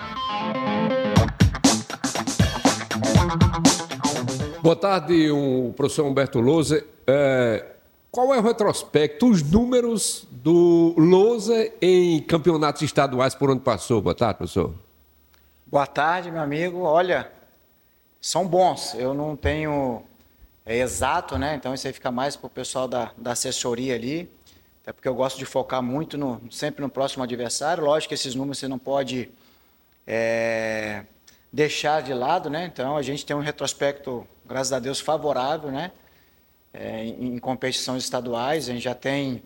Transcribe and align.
Boa 4.60 4.76
tarde, 4.76 5.30
o 5.30 5.72
professor 5.76 6.06
Humberto 6.06 6.40
Lousa. 6.40 6.84
É, 7.06 7.64
qual 8.10 8.34
é 8.34 8.38
o 8.38 8.42
retrospecto, 8.42 9.28
os 9.28 9.42
números 9.42 10.26
do 10.30 10.94
Lousa 10.96 11.70
em 11.82 12.18
campeonatos 12.20 12.80
estaduais 12.82 13.34
por 13.34 13.50
onde 13.50 13.60
passou? 13.60 14.00
Boa 14.00 14.14
tarde, 14.14 14.38
professor. 14.38 14.72
Boa 15.66 15.86
tarde, 15.86 16.30
meu 16.30 16.40
amigo. 16.40 16.80
Olha, 16.80 17.30
são 18.24 18.48
bons. 18.48 18.94
Eu 18.94 19.12
não 19.12 19.36
tenho 19.36 20.02
é 20.64 20.78
exato, 20.78 21.36
né? 21.36 21.56
Então 21.56 21.74
isso 21.74 21.86
aí 21.86 21.92
fica 21.92 22.10
mais 22.10 22.34
para 22.34 22.46
o 22.46 22.50
pessoal 22.50 22.88
da, 22.88 23.12
da 23.18 23.32
assessoria 23.32 23.94
ali, 23.94 24.30
até 24.80 24.94
porque 24.94 25.06
eu 25.06 25.14
gosto 25.14 25.38
de 25.38 25.44
focar 25.44 25.82
muito 25.82 26.16
no, 26.16 26.40
sempre 26.50 26.80
no 26.80 26.88
próximo 26.88 27.22
adversário. 27.22 27.84
Lógico 27.84 28.08
que 28.08 28.14
esses 28.14 28.34
números 28.34 28.58
você 28.58 28.66
não 28.66 28.78
pode 28.78 29.30
é, 30.06 31.04
deixar 31.52 32.02
de 32.02 32.14
lado, 32.14 32.48
né? 32.48 32.64
Então 32.64 32.96
a 32.96 33.02
gente 33.02 33.26
tem 33.26 33.36
um 33.36 33.40
retrospecto, 33.40 34.26
graças 34.46 34.72
a 34.72 34.78
Deus, 34.78 35.00
favorável, 35.00 35.70
né? 35.70 35.92
É, 36.72 37.04
em, 37.04 37.34
em, 37.34 37.38
competições 37.38 38.04
estaduais, 38.04 38.70
a 38.70 38.72
gente 38.72 38.84
já 38.84 38.94
tem 38.94 39.42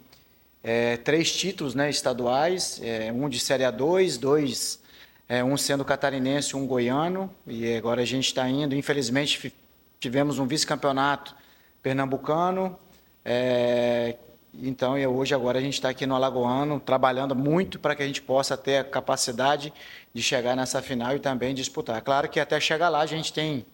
é, 0.62 0.97
três 0.98 1.33
títulos 1.33 1.74
né, 1.74 1.91
estaduais, 1.91 2.80
é, 2.80 3.12
um 3.12 3.28
de 3.28 3.41
Série 3.41 3.64
A2, 3.64 4.19
dois, 4.20 4.80
é, 5.28 5.44
um 5.44 5.56
sendo 5.56 5.84
catarinense, 5.84 6.56
um 6.56 6.66
goiano, 6.66 7.30
e 7.46 7.76
agora 7.76 8.02
a 8.02 8.04
gente 8.04 8.26
está 8.26 8.48
indo, 8.48 8.74
infelizmente 8.74 9.52
tivemos 10.00 10.38
um 10.38 10.46
vice-campeonato 10.46 11.36
pernambucano. 11.82 12.78
É, 13.24 14.16
então, 14.54 14.94
hoje, 14.94 15.34
agora, 15.34 15.58
a 15.58 15.60
gente 15.60 15.74
está 15.74 15.90
aqui 15.90 16.06
no 16.06 16.14
Alagoano, 16.14 16.80
trabalhando 16.80 17.34
muito 17.34 17.78
para 17.78 17.94
que 17.94 18.02
a 18.02 18.06
gente 18.06 18.22
possa 18.22 18.56
ter 18.56 18.78
a 18.78 18.84
capacidade 18.84 19.72
de 20.14 20.22
chegar 20.22 20.56
nessa 20.56 20.80
final 20.80 21.14
e 21.14 21.18
também 21.18 21.54
disputar. 21.54 22.00
Claro 22.00 22.28
que 22.28 22.40
até 22.40 22.58
chegar 22.58 22.88
lá, 22.88 23.00
a 23.00 23.06
gente 23.06 23.32
tem 23.32 23.66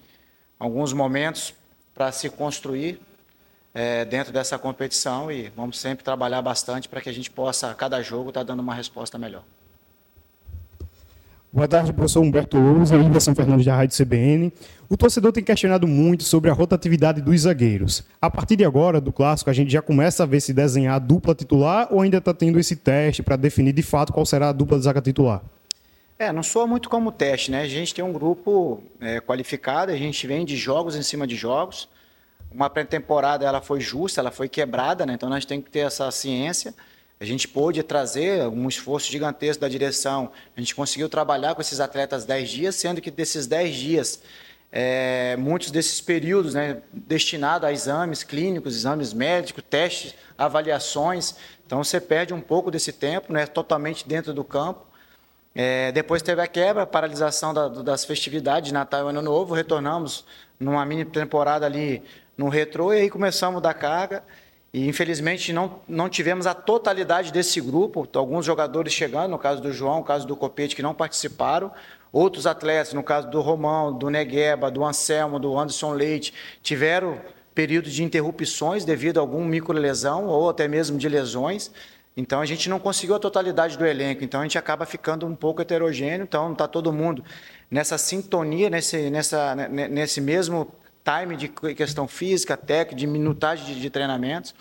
alguns 0.59 0.91
momentos 0.91 1.53
para 1.93 2.11
se 2.11 2.29
construir 2.29 2.99
é, 3.73 4.03
dentro 4.03 4.33
dessa 4.33 4.59
competição 4.59 5.31
e 5.31 5.49
vamos 5.55 5.79
sempre 5.79 6.03
trabalhar 6.03 6.41
bastante 6.41 6.89
para 6.89 6.99
que 7.01 7.09
a 7.09 7.13
gente 7.13 7.31
possa, 7.31 7.71
a 7.71 7.73
cada 7.73 8.01
jogo, 8.01 8.29
estar 8.29 8.41
tá 8.41 8.45
dando 8.45 8.59
uma 8.59 8.75
resposta 8.75 9.17
melhor. 9.17 9.43
Boa 11.55 11.69
tarde, 11.69 11.93
professor 11.93 12.19
Humberto 12.19 12.57
Lousa, 12.57 12.97
São 13.21 13.33
Fernandes 13.33 13.65
da 13.65 13.73
Rádio 13.73 13.97
CBN. 13.97 14.51
O 14.89 14.97
torcedor 14.97 15.31
tem 15.31 15.41
questionado 15.41 15.87
muito 15.87 16.23
sobre 16.23 16.49
a 16.49 16.53
rotatividade 16.53 17.21
dos 17.21 17.43
zagueiros. 17.43 18.03
A 18.21 18.29
partir 18.29 18.57
de 18.57 18.65
agora, 18.65 18.99
do 18.99 19.13
clássico, 19.13 19.49
a 19.49 19.53
gente 19.53 19.71
já 19.71 19.81
começa 19.81 20.23
a 20.23 20.25
ver 20.25 20.41
se 20.41 20.51
desenhar 20.51 20.95
a 20.95 20.99
dupla 20.99 21.33
titular 21.33 21.87
ou 21.91 22.01
ainda 22.01 22.17
está 22.17 22.33
tendo 22.33 22.59
esse 22.59 22.75
teste 22.75 23.23
para 23.23 23.37
definir 23.37 23.71
de 23.71 23.81
fato 23.81 24.11
qual 24.11 24.25
será 24.25 24.49
a 24.49 24.51
dupla 24.51 24.77
de 24.77 24.83
zaga 24.83 24.99
titular? 24.99 25.43
É, 26.19 26.29
não 26.29 26.43
soa 26.43 26.67
muito 26.67 26.89
como 26.89 27.09
teste, 27.09 27.51
né? 27.51 27.61
A 27.61 27.67
gente 27.69 27.95
tem 27.95 28.03
um 28.03 28.11
grupo 28.11 28.83
é, 28.99 29.21
qualificado, 29.21 29.93
a 29.93 29.97
gente 29.97 30.27
vem 30.27 30.43
de 30.43 30.57
jogos 30.57 30.93
em 30.93 31.03
cima 31.03 31.25
de 31.25 31.37
jogos. 31.37 31.87
Uma 32.51 32.69
pré-temporada 32.69 33.45
ela 33.45 33.61
foi 33.61 33.79
justa, 33.79 34.19
ela 34.19 34.29
foi 34.29 34.49
quebrada, 34.49 35.05
né? 35.05 35.13
Então 35.13 35.29
nós 35.29 35.45
temos 35.45 35.63
que 35.63 35.71
ter 35.71 35.79
essa 35.79 36.11
ciência. 36.11 36.73
A 37.19 37.23
gente 37.23 37.47
pôde 37.47 37.81
trazer 37.81 38.45
um 38.47 38.67
esforço 38.67 39.09
gigantesco 39.09 39.61
da 39.61 39.69
direção. 39.69 40.31
A 40.55 40.59
gente 40.59 40.75
conseguiu 40.75 41.07
trabalhar 41.07 41.55
com 41.55 41.61
esses 41.61 41.79
atletas 41.79 42.25
10 42.25 42.49
dias, 42.49 42.75
sendo 42.75 42.99
que 42.99 43.09
desses 43.09 43.47
10 43.47 43.75
dias, 43.75 44.21
é, 44.71 45.37
muitos 45.37 45.71
desses 45.71 46.01
períodos 46.01 46.53
né, 46.53 46.81
destinados 46.91 47.67
a 47.67 47.71
exames 47.71 48.23
clínicos, 48.23 48.75
exames 48.75 49.13
médicos, 49.13 49.63
testes, 49.69 50.13
avaliações. 50.37 51.35
Então 51.65 51.81
você 51.81 52.01
perde 52.01 52.33
um 52.33 52.41
pouco 52.41 52.69
desse 52.69 52.91
tempo, 52.91 53.31
né, 53.31 53.45
totalmente 53.45 54.05
dentro 54.05 54.33
do 54.33 54.43
campo. 54.43 54.85
É, 55.57 55.93
depois 55.93 56.21
teve 56.21 56.41
a 56.41 56.47
quebra, 56.47 56.85
paralisação 56.85 57.53
da, 57.53 57.69
das 57.69 58.03
festividades 58.03 58.67
de 58.67 58.73
Natal 58.73 59.05
e 59.05 59.09
Ano 59.09 59.21
Novo. 59.21 59.53
Retornamos 59.53 60.25
numa 60.59 60.85
mini 60.85 61.05
temporada 61.05 61.65
ali 61.65 62.03
no 62.37 62.49
retrô 62.49 62.93
e 62.93 62.97
aí 63.01 63.09
começamos 63.09 63.59
a 63.59 63.61
dar 63.61 63.73
carga. 63.73 64.21
E 64.75 64.89
infelizmente 64.89 65.53
não, 65.53 65.79
não 65.87 66.09
tivemos 66.09 66.45
a 66.45 66.53
totalidade 66.53 67.31
desse 67.31 67.61
grupo, 67.61 68.05
alguns 68.13 68.45
jogadores 68.45 68.91
chegando, 68.91 69.31
no 69.31 69.39
caso 69.39 69.61
do 69.61 69.71
João, 69.71 69.99
no 69.99 70.03
caso 70.03 70.27
do 70.27 70.35
Copete, 70.35 70.75
que 70.75 70.81
não 70.81 70.93
participaram, 70.93 71.71
outros 72.11 72.45
atletas, 72.45 72.91
no 72.91 73.01
caso 73.01 73.29
do 73.29 73.39
Romão, 73.39 73.97
do 73.97 74.09
Negueba, 74.09 74.69
do 74.69 74.83
Anselmo, 74.83 75.39
do 75.39 75.57
Anderson 75.57 75.93
Leite, 75.93 76.33
tiveram 76.61 77.17
períodos 77.53 77.93
de 77.93 78.03
interrupções 78.03 78.83
devido 78.83 79.17
a 79.17 79.21
algum 79.21 79.45
microlesão 79.45 80.25
ou 80.25 80.49
até 80.49 80.67
mesmo 80.67 80.97
de 80.97 81.07
lesões. 81.07 81.71
Então 82.17 82.41
a 82.41 82.45
gente 82.45 82.67
não 82.69 82.77
conseguiu 82.77 83.15
a 83.15 83.19
totalidade 83.19 83.77
do 83.77 83.85
elenco, 83.85 84.25
então 84.25 84.41
a 84.41 84.43
gente 84.43 84.57
acaba 84.57 84.85
ficando 84.85 85.25
um 85.25 85.37
pouco 85.37 85.61
heterogêneo, 85.61 86.23
então 86.23 86.43
não 86.43 86.51
está 86.51 86.67
todo 86.67 86.91
mundo 86.91 87.23
nessa 87.71 87.97
sintonia, 87.97 88.69
nesse, 88.69 89.09
nessa, 89.09 89.55
nesse 89.55 90.19
mesmo 90.19 90.69
time 91.05 91.37
de 91.37 91.47
questão 91.75 92.07
física, 92.07 92.57
técnica, 92.57 92.95
de 92.95 93.05
minutagem 93.05 93.65
de, 93.65 93.79
de 93.79 93.89
treinamentos. 93.89 94.55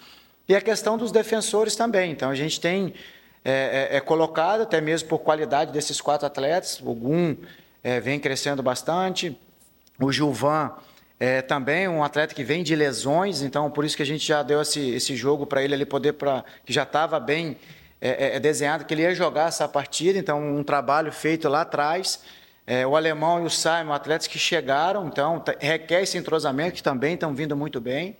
E 0.47 0.55
a 0.55 0.61
questão 0.61 0.99
dos 0.99 1.11
defensores 1.11 1.75
também. 1.75 2.13
Então, 2.13 2.29
a 2.29 2.35
gente 2.35 2.61
tem 2.61 2.93
é, 3.43 3.89
é, 3.93 3.97
é 3.97 4.01
colocado, 4.01 4.63
até 4.63 4.81
mesmo 4.81 5.09
por 5.09 5.21
qualidade 5.21 5.73
desses 5.73 6.01
quatro 6.01 6.27
atletas, 6.27 6.81
o 6.81 6.95
Gum 6.95 7.37
é, 7.83 8.01
vem 8.01 8.21
crescendo 8.21 8.63
bastante, 8.63 9.39
o 10.01 10.11
Gilvan 10.11 10.73
é, 11.21 11.43
também 11.43 11.87
um 11.87 12.03
atleta 12.03 12.35
que 12.35 12.43
vem 12.43 12.63
de 12.63 12.75
lesões, 12.75 13.43
então 13.43 13.71
por 13.71 13.85
isso 13.85 13.97
que 13.97 14.03
a 14.03 14.07
gente 14.07 14.27
já 14.27 14.43
deu 14.43 14.61
esse, 14.63 14.91
esse 14.91 15.15
jogo 15.15 15.47
para 15.47 15.63
ele 15.63 15.75
ali 15.75 15.87
poder, 15.87 16.15
pra, 16.15 16.45
que 16.65 16.73
já 16.73 16.83
estava 16.83 17.21
bem 17.21 17.57
é, 18.01 18.37
é, 18.37 18.41
desenhado, 18.41 18.85
que 18.85 18.93
ele 18.93 19.03
ia 19.03 19.15
jogar 19.15 19.49
essa 19.49 19.69
partida, 19.69 20.19
então 20.19 20.57
um 20.57 20.63
trabalho 20.63 21.13
feito 21.13 21.49
lá 21.49 21.61
atrás, 21.63 22.21
é, 22.67 22.87
o 22.87 22.97
alemão 22.97 23.43
e 23.43 23.47
o 23.47 23.51
Simon, 23.51 23.93
atletas 23.93 24.27
que 24.27 24.39
chegaram, 24.39 25.07
então 25.07 25.43
requer 25.59 26.03
esse 26.03 26.17
entrosamento, 26.17 26.77
que 26.77 26.83
também 26.83 27.15
estão 27.15 27.35
vindo 27.35 27.57
muito 27.57 27.81
bem. 27.81 28.17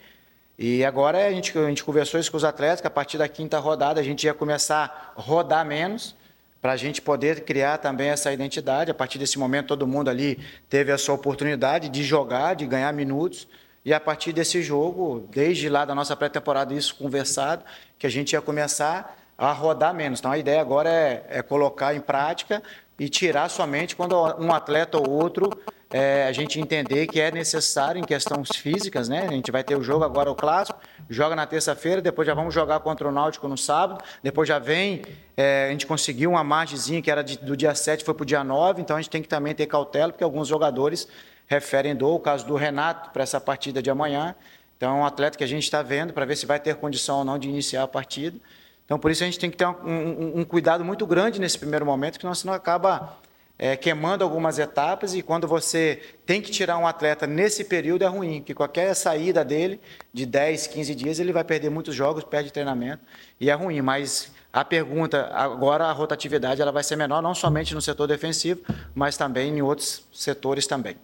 E 0.59 0.85
agora 0.85 1.27
a 1.27 1.31
gente, 1.31 1.57
a 1.59 1.69
gente 1.69 1.83
conversou 1.83 2.21
isso 2.21 2.31
com 2.31 2.37
os 2.37 2.45
atletas, 2.45 2.81
que 2.81 2.87
a 2.87 2.91
partir 2.91 3.19
da 3.19 3.27
quinta 3.27 3.59
rodada 3.59 4.01
a 4.01 4.05
gente 4.05 4.25
ia 4.25 4.35
começar 4.35 5.13
a 5.17 5.21
rodar 5.21 5.65
menos, 5.65 6.15
para 6.61 6.73
a 6.73 6.77
gente 6.77 7.03
poder 7.03 7.45
criar 7.45 7.77
também 7.77 8.09
essa 8.09 8.33
identidade. 8.33 8.91
A 8.91 8.95
partir 8.95 9.19
desse 9.19 9.39
momento, 9.39 9.69
todo 9.69 9.87
mundo 9.87 10.09
ali 10.09 10.39
teve 10.67 10.91
a 10.93 10.97
sua 10.97 11.15
oportunidade 11.15 11.91
de 11.91 12.03
jogar, 12.03 12.55
de 12.55 12.67
ganhar 12.67 12.91
minutos. 12.93 13.47
E 13.85 13.93
a 13.93 14.01
partir 14.01 14.33
desse 14.33 14.63
jogo, 14.63 15.29
desde 15.31 15.69
lá 15.69 15.85
da 15.85 15.95
nossa 15.95 16.17
pré-temporada, 16.17 16.73
isso 16.73 16.95
conversado, 16.97 17.63
que 17.99 18.07
a 18.07 18.11
gente 18.11 18.33
ia 18.33 18.41
começar 18.41 19.15
a 19.37 19.53
rodar 19.53 19.93
menos. 19.93 20.21
Então 20.21 20.33
a 20.33 20.39
ideia 20.39 20.61
agora 20.61 20.89
é, 20.89 21.27
é 21.29 21.43
colocar 21.43 21.95
em 21.95 22.01
prática 22.01 22.63
e 22.99 23.09
tirar 23.09 23.49
somente 23.49 23.97
quando 23.97 24.15
um 24.39 24.53
atleta 24.53 24.99
ou 24.99 25.11
outro 25.11 25.51
é, 25.91 26.27
a 26.27 26.33
gente 26.33 26.61
entender 26.61 27.07
que 27.07 27.21
é 27.21 27.31
necessário 27.31 28.01
em 28.01 28.05
questões 28.05 28.49
físicas, 28.57 29.09
né? 29.09 29.27
A 29.29 29.33
gente 29.33 29.53
vai 29.53 29.63
ter 29.63 29.77
o 29.77 29.83
jogo 29.83 30.05
agora, 30.05 30.29
o 30.31 30.35
clássico, 30.35 30.79
joga 31.09 31.37
na 31.37 31.47
terça-feira, 31.47 32.03
depois 32.03 32.27
já 32.27 32.35
vamos 32.35 32.53
jogar 32.53 32.81
contra 32.81 33.09
o 33.09 33.13
Náutico 33.13 33.47
no 33.47 33.57
sábado, 33.57 34.03
depois 34.21 34.49
já 34.49 34.59
vem, 34.59 35.03
é, 35.37 35.67
a 35.69 35.71
gente 35.71 35.87
conseguiu 35.87 36.31
uma 36.31 36.43
margemzinha 36.43 37.01
que 37.01 37.11
era 37.11 37.23
de, 37.23 37.39
do 37.39 37.57
dia 37.57 37.75
7, 37.75 38.05
foi 38.05 38.13
para 38.13 38.25
o 38.25 38.27
dia 38.27 38.43
9, 38.43 38.83
então 38.83 38.97
a 38.97 39.01
gente 39.01 39.11
tem 39.11 39.23
que 39.23 39.29
também 39.29 39.55
ter 39.55 39.67
cautela, 39.67 40.11
porque 40.11 40.25
alguns 40.25 40.49
jogadores 40.49 41.07
referem 41.47 41.95
dor, 41.95 42.15
o 42.17 42.19
caso 42.19 42.45
do 42.47 42.57
Renato 42.57 43.11
para 43.11 43.23
essa 43.23 43.41
partida 43.41 43.81
de 43.81 43.91
amanhã. 43.91 44.35
Então 44.77 44.97
é 44.97 45.01
um 45.01 45.07
atleta 45.07 45.39
que 45.39 45.45
a 45.45 45.47
gente 45.47 45.63
está 45.63 45.81
vendo 45.83 46.13
para 46.13 46.25
ver 46.25 46.37
se 46.37 46.45
vai 46.45 46.59
ter 46.59 46.75
condição 46.75 47.19
ou 47.19 47.25
não 47.25 47.39
de 47.39 47.49
iniciar 47.49 47.85
a 47.85 47.89
partida. 47.89 48.37
Então, 48.85 48.99
por 48.99 49.11
isso 49.11 49.23
a 49.23 49.27
gente 49.27 49.39
tem 49.39 49.51
que 49.51 49.57
ter 49.57 49.67
um, 49.67 49.75
um, 49.87 50.41
um 50.41 50.45
cuidado 50.45 50.85
muito 50.85 51.07
grande 51.07 51.41
nesse 51.41 51.59
primeiro 51.59 51.87
momento, 51.87 52.19
que 52.19 52.35
senão 52.35 52.53
acaba 52.53 53.19
é, 53.59 53.77
queimando 53.77 54.25
algumas 54.25 54.59
etapas 54.59 55.15
e 55.15 55.23
quando 55.23 55.47
você 55.47 56.03
tem 56.27 56.41
que 56.41 56.51
tirar 56.51 56.77
um 56.77 56.87
atleta 56.87 57.27
nesse 57.27 57.65
período 57.65 58.03
é 58.03 58.07
ruim, 58.07 58.41
porque 58.41 58.55
qualquer 58.55 58.95
saída 58.95 59.45
dele 59.45 59.81
de 60.13 60.27
10, 60.27 60.67
15 60.67 60.95
dias, 60.95 61.19
ele 61.19 61.33
vai 61.33 61.45
perder 61.45 61.71
muitos 61.71 61.95
jogos, 61.95 62.25
perde 62.25 62.53
treinamento 62.53 63.03
e 63.41 63.51
é 63.51 63.55
ruim, 63.55 63.81
mas 63.81 64.33
a 64.53 64.65
pergunta, 64.65 65.31
agora 65.33 65.87
a 65.87 65.93
rotatividade 65.93 66.61
ela 66.61 66.73
vai 66.73 66.83
ser 66.83 66.97
menor, 66.97 67.23
não 67.23 67.35
somente 67.35 67.75
no 67.75 67.81
setor 67.81 68.07
defensivo, 68.07 68.61
mas 68.95 69.17
também 69.17 69.57
em 69.57 69.63
outros 69.63 70.05
setores 70.13 70.67
também. 70.67 70.97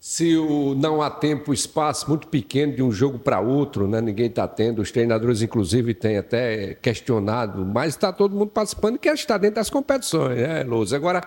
Se 0.00 0.34
o, 0.34 0.74
não 0.74 1.02
há 1.02 1.10
tempo, 1.10 1.52
espaço 1.52 2.08
muito 2.08 2.26
pequeno 2.26 2.74
de 2.74 2.82
um 2.82 2.90
jogo 2.90 3.18
para 3.18 3.38
outro, 3.38 3.86
né? 3.86 4.00
ninguém 4.00 4.28
está 4.28 4.48
tendo, 4.48 4.80
os 4.80 4.90
treinadores, 4.90 5.42
inclusive, 5.42 5.92
têm 5.92 6.16
até 6.16 6.72
questionado, 6.80 7.66
mas 7.66 7.88
está 7.90 8.10
todo 8.10 8.34
mundo 8.34 8.48
participando 8.48 8.96
e 8.96 8.98
quer 8.98 9.12
estar 9.12 9.36
dentro 9.36 9.56
das 9.56 9.68
competições, 9.68 10.38
né, 10.38 10.64
Lousa? 10.64 10.96
Agora, 10.96 11.20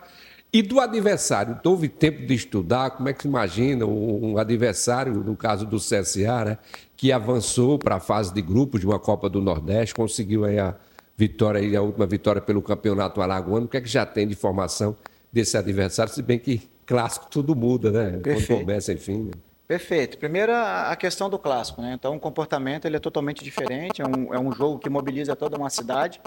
e 0.52 0.64
do 0.64 0.80
adversário? 0.80 1.60
Houve 1.64 1.88
tempo 1.88 2.26
de 2.26 2.34
estudar? 2.34 2.90
Como 2.92 3.08
é 3.08 3.14
que 3.14 3.22
se 3.22 3.28
imagina 3.28 3.86
um 3.86 4.40
adversário, 4.40 5.14
no 5.24 5.36
caso 5.36 5.68
do 5.68 5.78
CSA, 5.78 6.44
né, 6.44 6.58
que 6.98 7.12
avançou 7.12 7.78
para 7.78 7.98
a 7.98 8.00
fase 8.00 8.34
de 8.34 8.42
grupos 8.42 8.82
de 8.82 8.88
uma 8.88 8.98
Copa 8.98 9.30
do 9.30 9.40
Nordeste, 9.40 9.94
conseguiu 9.94 10.46
a 10.46 10.76
vitória, 11.16 11.62
aí, 11.62 11.76
a 11.76 11.82
última 11.84 12.08
vitória 12.08 12.42
pelo 12.42 12.62
Campeonato 12.62 13.22
Alagoano? 13.22 13.68
O 13.68 13.70
que 13.70 13.78
é 13.78 13.82
que 13.82 13.90
já 13.90 14.04
tem 14.04 14.26
de 14.26 14.34
informação 14.34 14.98
desse 15.32 15.56
adversário? 15.56 16.12
Se 16.12 16.24
bem 16.24 16.40
que 16.40 16.73
clássico 16.86 17.28
tudo 17.30 17.56
muda, 17.56 17.92
né? 17.92 18.18
Perfeito. 18.20 18.48
Quando 18.48 18.60
começa, 18.62 18.94
enfim. 18.94 19.24
Né? 19.24 19.32
Perfeito. 19.68 20.18
Primeiro, 20.18 20.54
a 20.54 20.96
questão 20.96 21.30
do 21.30 21.40
clássico, 21.40 21.82
né? 21.82 21.94
Então, 21.94 22.16
o 22.16 22.20
comportamento 22.20 22.86
ele 22.86 22.98
é 22.98 23.00
totalmente 23.00 23.44
diferente. 23.44 24.02
É 24.02 24.06
um, 24.06 24.34
é 24.34 24.40
um 24.40 24.52
jogo 24.52 24.78
que 24.78 24.90
mobiliza 24.90 25.36
toda 25.36 25.58
uma 25.58 25.70
cidade. 25.70 26.22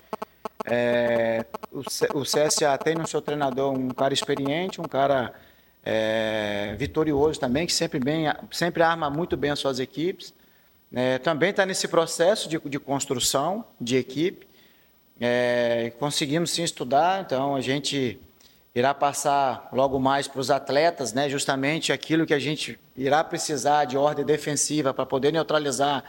É, 0.65 1.45
o, 1.71 1.81
o 2.19 2.23
CSA 2.23 2.77
tem 2.83 2.95
no 2.95 3.07
seu 3.07 3.23
treinador 3.23 3.73
um 3.73 3.89
cara 3.89 4.13
experiente, 4.13 4.81
um 4.81 4.85
cara 4.85 5.33
é, 5.85 6.75
vitorioso 6.77 7.39
também, 7.39 7.67
que 7.67 7.73
sempre, 7.73 8.01
bem, 8.01 8.27
sempre 8.51 8.83
arma 8.83 9.09
muito 9.09 9.37
bem 9.37 9.53
as 9.53 9.59
suas 9.59 9.79
equipes. 9.79 10.35
É, 10.93 11.19
também 11.19 11.51
está 11.51 11.65
nesse 11.65 11.87
processo 11.87 12.49
de, 12.49 12.59
de, 12.59 12.79
construção 12.81 13.65
de 13.81 13.97
equipe. 13.97 14.49
É, 15.21 15.93
conseguimos 15.99 16.51
sim 16.51 16.65
estudar, 16.65 17.23
então 17.23 17.55
a 17.55 17.61
gente 17.61 18.19
irá 18.77 18.93
passar 18.93 19.71
logo 19.73 19.99
mais 19.99 20.29
para 20.29 20.39
os 20.39 20.51
atletas, 20.51 21.15
né, 21.15 21.31
justamente 21.31 21.95
aquilo 21.95 22.27
que 22.27 22.35
a 22.35 22.39
gente 22.39 22.79
irá 22.95 23.25
precisar 23.25 23.87
de 23.87 23.97
ordem 23.97 24.23
defensiva 24.23 24.93
para 24.93 25.07
poder 25.07 25.33
neutralizar 25.33 26.05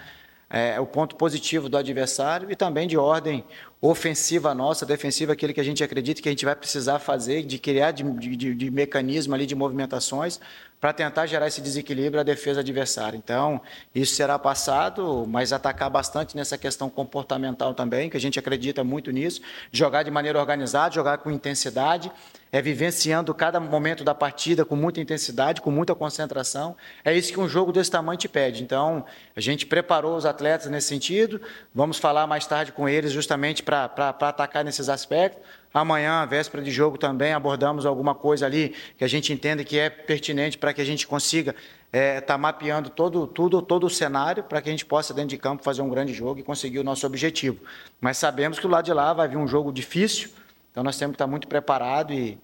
é, 0.50 0.78
o 0.78 0.86
ponto 0.86 1.16
positivo 1.16 1.70
do 1.70 1.78
adversário 1.78 2.52
e 2.52 2.58
também 2.58 2.86
de 2.86 2.98
ordem 2.98 3.46
ofensiva 3.82 4.54
nossa, 4.54 4.86
defensiva, 4.86 5.32
aquilo 5.32 5.54
que 5.54 5.62
a 5.62 5.64
gente 5.64 5.82
acredita 5.82 6.22
que 6.22 6.28
a 6.28 6.32
gente 6.32 6.44
vai 6.44 6.58
precisar 6.58 7.00
fazer, 7.00 7.44
de 7.44 7.58
criar 7.58 7.92
de, 7.92 8.04
de, 8.04 8.54
de 8.54 8.70
mecanismo 8.70 9.34
ali 9.34 9.46
de 9.46 9.56
movimentações 9.56 10.38
para 10.80 10.94
tentar 10.94 11.26
gerar 11.26 11.48
esse 11.48 11.60
desequilíbrio 11.60 12.20
à 12.20 12.24
defesa 12.24 12.60
adversária. 12.60 13.18
Então, 13.18 13.60
isso 13.96 14.14
será 14.16 14.38
passado, 14.38 15.26
mas 15.28 15.52
atacar 15.52 15.90
bastante 15.90 16.36
nessa 16.36 16.58
questão 16.58 16.90
comportamental 16.90 17.74
também, 17.74 18.10
que 18.10 18.18
a 18.18 18.20
gente 18.20 18.38
acredita 18.38 18.84
muito 18.84 19.10
nisso, 19.12 19.42
jogar 19.72 20.04
de 20.04 20.12
maneira 20.12 20.40
organizada, 20.40 20.94
jogar 20.94 21.18
com 21.18 21.32
intensidade, 21.32 22.12
é 22.52 22.62
vivenciando 22.62 23.34
cada 23.34 23.60
momento 23.60 24.04
da 24.04 24.14
partida 24.14 24.64
com 24.64 24.76
muita 24.76 25.02
intensidade, 25.02 25.62
com 25.62 25.72
muita 25.72 25.94
concentração. 25.96 26.78
É 27.04 27.14
isso 27.14 27.34
que 27.34 27.40
um 27.40 27.50
jogo 27.50 27.72
desse 27.72 27.92
tamanho 27.92 28.18
te 28.18 28.30
pede. 28.30 28.64
Então, 28.64 29.04
a 29.36 29.42
gente 29.42 29.66
preparou 29.66 30.16
os 30.16 30.26
atletas 30.26 30.70
nesse 30.70 30.88
sentido, 30.88 31.42
vamos 31.74 31.98
falar 31.98 32.28
mais 32.28 32.46
tarde 32.46 32.72
com 32.72 32.88
eles 32.88 33.12
justamente 33.12 33.64
para 33.64 33.86
atacar 33.86 34.64
nesses 34.64 34.90
aspectos. 34.90 35.42
Amanhã, 35.74 36.26
véspera 36.26 36.64
de 36.64 36.72
jogo, 36.72 36.98
também 36.98 37.34
abordamos 37.34 37.86
alguma 37.86 38.16
coisa 38.16 38.46
ali 38.46 38.74
que 38.98 39.04
a 39.04 39.08
gente 39.08 39.32
entende 39.34 39.64
que 39.64 39.78
é 39.78 39.90
pertinente 39.90 40.58
para 40.58 40.74
que 40.74 40.82
a 40.82 40.86
gente 40.86 41.06
consiga 41.06 41.52
estar 41.88 42.00
é, 42.00 42.22
tá 42.22 42.38
mapeando 42.38 42.90
todo, 42.90 43.28
tudo, 43.28 43.62
todo 43.62 43.86
o 43.86 43.90
cenário 43.90 44.44
para 44.44 44.62
que 44.62 44.70
a 44.70 44.72
gente 44.72 44.86
possa, 44.86 45.14
dentro 45.14 45.30
de 45.30 45.38
campo, 45.38 45.64
fazer 45.64 45.82
um 45.82 45.90
grande 45.90 46.14
jogo 46.14 46.40
e 46.40 46.44
conseguir 46.44 46.80
o 46.80 46.84
nosso 46.84 47.06
objetivo. 47.06 47.60
Mas 48.00 48.18
sabemos 48.18 48.58
que 48.58 48.66
do 48.66 48.72
lado 48.72 48.86
de 48.86 48.94
lá 48.94 49.14
vai 49.14 49.28
vir 49.28 49.38
um 49.38 49.48
jogo 49.48 49.72
difícil, 49.72 50.30
então 50.72 50.84
nós 50.84 50.98
temos 50.98 51.14
que 51.14 51.16
estar 51.16 51.28
muito 51.28 51.48
preparado 51.48 52.14
e, 52.14 52.40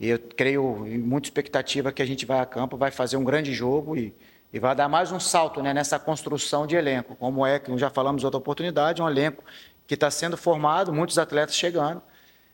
e 0.00 0.08
eu 0.08 0.18
creio 0.18 0.86
em 0.86 0.98
muita 0.98 1.26
expectativa 1.26 1.92
que 1.92 2.02
a 2.02 2.06
gente 2.06 2.26
vai 2.26 2.40
a 2.40 2.46
campo, 2.46 2.76
vai 2.76 2.90
fazer 2.90 3.16
um 3.16 3.24
grande 3.24 3.52
jogo 3.52 3.96
e, 3.96 4.14
e 4.52 4.58
vai 4.58 4.74
dar 4.74 4.88
mais 4.88 5.12
um 5.12 5.20
salto 5.20 5.62
né, 5.62 5.72
nessa 5.72 5.98
construção 5.98 6.66
de 6.66 6.74
elenco, 6.74 7.14
como 7.16 7.46
é 7.46 7.58
que 7.58 7.76
já 7.78 7.90
falamos 7.90 8.24
outra 8.24 8.38
oportunidade, 8.38 9.00
um 9.00 9.08
elenco 9.08 9.44
que 9.86 9.94
está 9.94 10.10
sendo 10.10 10.36
formado, 10.36 10.92
muitos 10.92 11.18
atletas 11.18 11.54
chegando 11.54 12.02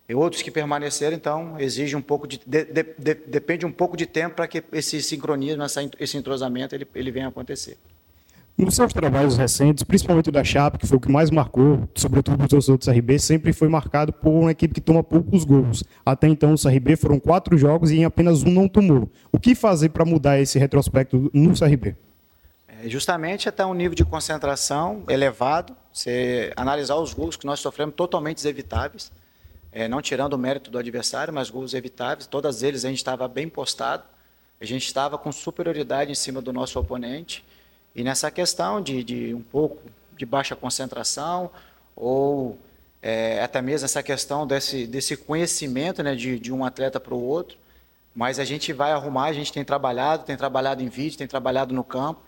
e 0.09 0.15
outros 0.15 0.41
que 0.41 0.51
permaneceram, 0.51 1.15
então 1.15 1.61
exige 1.61 1.95
um 1.95 2.01
pouco 2.01 2.27
de, 2.27 2.41
de, 2.47 2.65
de 2.65 3.15
depende 3.27 3.67
um 3.67 3.73
pouco 3.73 3.97
de 3.97 4.07
tempo 4.07 4.37
para 4.37 4.49
que 4.49 4.65
esse 4.73 5.03
sincronismo, 5.03 5.63
esse 6.01 6.17
entrosamento 6.17 6.75
ele, 6.75 6.89
ele 6.95 7.11
venha 7.11 7.27
a 7.27 7.29
acontecer. 7.29 7.77
Nos 8.57 8.75
seus 8.75 8.93
trabalhos 8.93 9.37
recentes, 9.37 9.85
principalmente 9.85 10.31
o 10.31 10.33
da 10.33 10.43
Chape, 10.43 10.79
que 10.79 10.87
foi 10.87 10.97
o 10.97 11.01
que 11.01 11.13
mais 11.13 11.31
marcou, 11.31 11.89
sobretudo 11.95 12.45
os 12.57 12.69
outros 12.69 12.89
RB, 12.89 13.17
sempre 13.19 13.53
foi 13.53 13.69
marcado 13.69 14.13
por 14.13 14.31
uma 14.31 14.51
equipe 14.51 14.75
que 14.75 14.81
toma 14.81 15.05
poucos 15.05 15.45
gols. 15.45 15.85
Até 16.05 16.27
então, 16.27 16.55
o 16.55 16.59
CRB 16.59 16.97
foram 16.97 17.21
quatro 17.21 17.57
jogos 17.57 17.93
e 17.93 17.99
em 17.99 18.05
apenas 18.05 18.43
um 18.43 18.51
não 18.51 18.67
tomou. 18.67 19.09
O 19.31 19.39
que 19.39 19.55
fazer 19.55 19.91
para 19.91 20.05
mudar 20.05 20.41
esse 20.41 20.59
retrospecto 20.59 21.31
no 21.33 21.57
CRB? 21.57 21.95
É 22.67 22.89
justamente 22.89 23.49
até 23.49 23.65
um 23.65 23.75
nível 23.75 23.95
de 23.95 24.05
concentração 24.05 25.05
elevado, 25.09 25.77
você 25.93 26.53
analisar 26.57 26.97
os 26.97 27.15
gols 27.15 27.37
que 27.37 27.47
nós 27.47 27.61
sofremos 27.61 27.95
totalmente 27.95 28.45
evitáveis 28.49 29.13
é, 29.79 29.87
não 29.87 30.03
tirando 30.03 30.33
o 30.33 30.39
mérito 30.39 30.73
do 30.73 30.79
adversário, 30.79 31.33
mas 31.33 31.51
gols 31.51 31.73
evitáveis. 31.73 32.27
Todas 32.27 32.65
eles 32.65 32.85
a 32.85 32.89
gente 32.89 32.99
estava 32.99 33.29
bem 33.29 33.49
postado, 33.49 34.03
a 34.61 34.65
gente 34.65 34.85
estava 34.85 35.17
com 35.17 35.31
superioridade 35.31 36.11
em 36.11 36.17
cima 36.17 36.43
do 36.43 36.53
nosso 36.53 36.81
oponente. 36.81 37.45
E 37.95 38.03
nessa 38.03 38.29
questão 38.29 38.83
de, 38.83 39.05
de 39.05 39.33
um 39.33 39.41
pouco 39.41 39.81
de 40.17 40.27
baixa 40.27 40.57
concentração, 40.57 41.49
ou 41.95 42.59
é, 43.01 43.41
até 43.41 43.63
mesmo 43.63 43.85
essa 43.85 44.03
questão 44.03 44.45
desse, 44.49 44.85
desse 44.85 45.17
conhecimento 45.17 46.03
né, 46.03 46.17
de, 46.17 46.41
de 46.41 46.53
um 46.53 46.65
atleta 46.65 46.99
para 46.99 47.15
o 47.15 47.23
outro, 47.23 47.57
mas 48.13 48.41
a 48.41 48.45
gente 48.45 48.73
vai 48.73 48.91
arrumar, 48.91 49.27
a 49.27 49.33
gente 49.33 49.53
tem 49.53 49.65
trabalhado, 49.65 50.25
tem 50.25 50.37
trabalhado 50.37 50.83
em 50.83 50.89
vídeo, 50.89 51.17
tem 51.17 51.29
trabalhado 51.29 51.73
no 51.73 51.85
campo. 51.85 52.21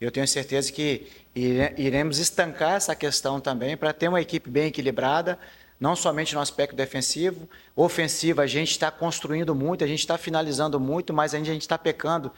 Eu 0.00 0.10
tenho 0.10 0.26
certeza 0.26 0.72
que 0.72 1.06
iremos 1.36 2.18
estancar 2.18 2.74
essa 2.74 2.96
questão 2.96 3.40
também 3.40 3.76
para 3.76 3.92
ter 3.92 4.08
uma 4.08 4.20
equipe 4.20 4.50
bem 4.50 4.66
equilibrada, 4.66 5.38
não 5.78 5.94
somente 5.94 6.34
no 6.34 6.40
aspecto 6.40 6.74
defensivo, 6.74 7.48
ofensivo, 7.74 8.40
a 8.40 8.46
gente 8.46 8.70
está 8.70 8.90
construindo 8.90 9.54
muito, 9.54 9.84
a 9.84 9.86
gente 9.86 10.00
está 10.00 10.16
finalizando 10.16 10.80
muito, 10.80 11.12
mas 11.12 11.34
a 11.34 11.38
gente 11.38 11.62
está 11.62 11.76
pecando 11.76 12.32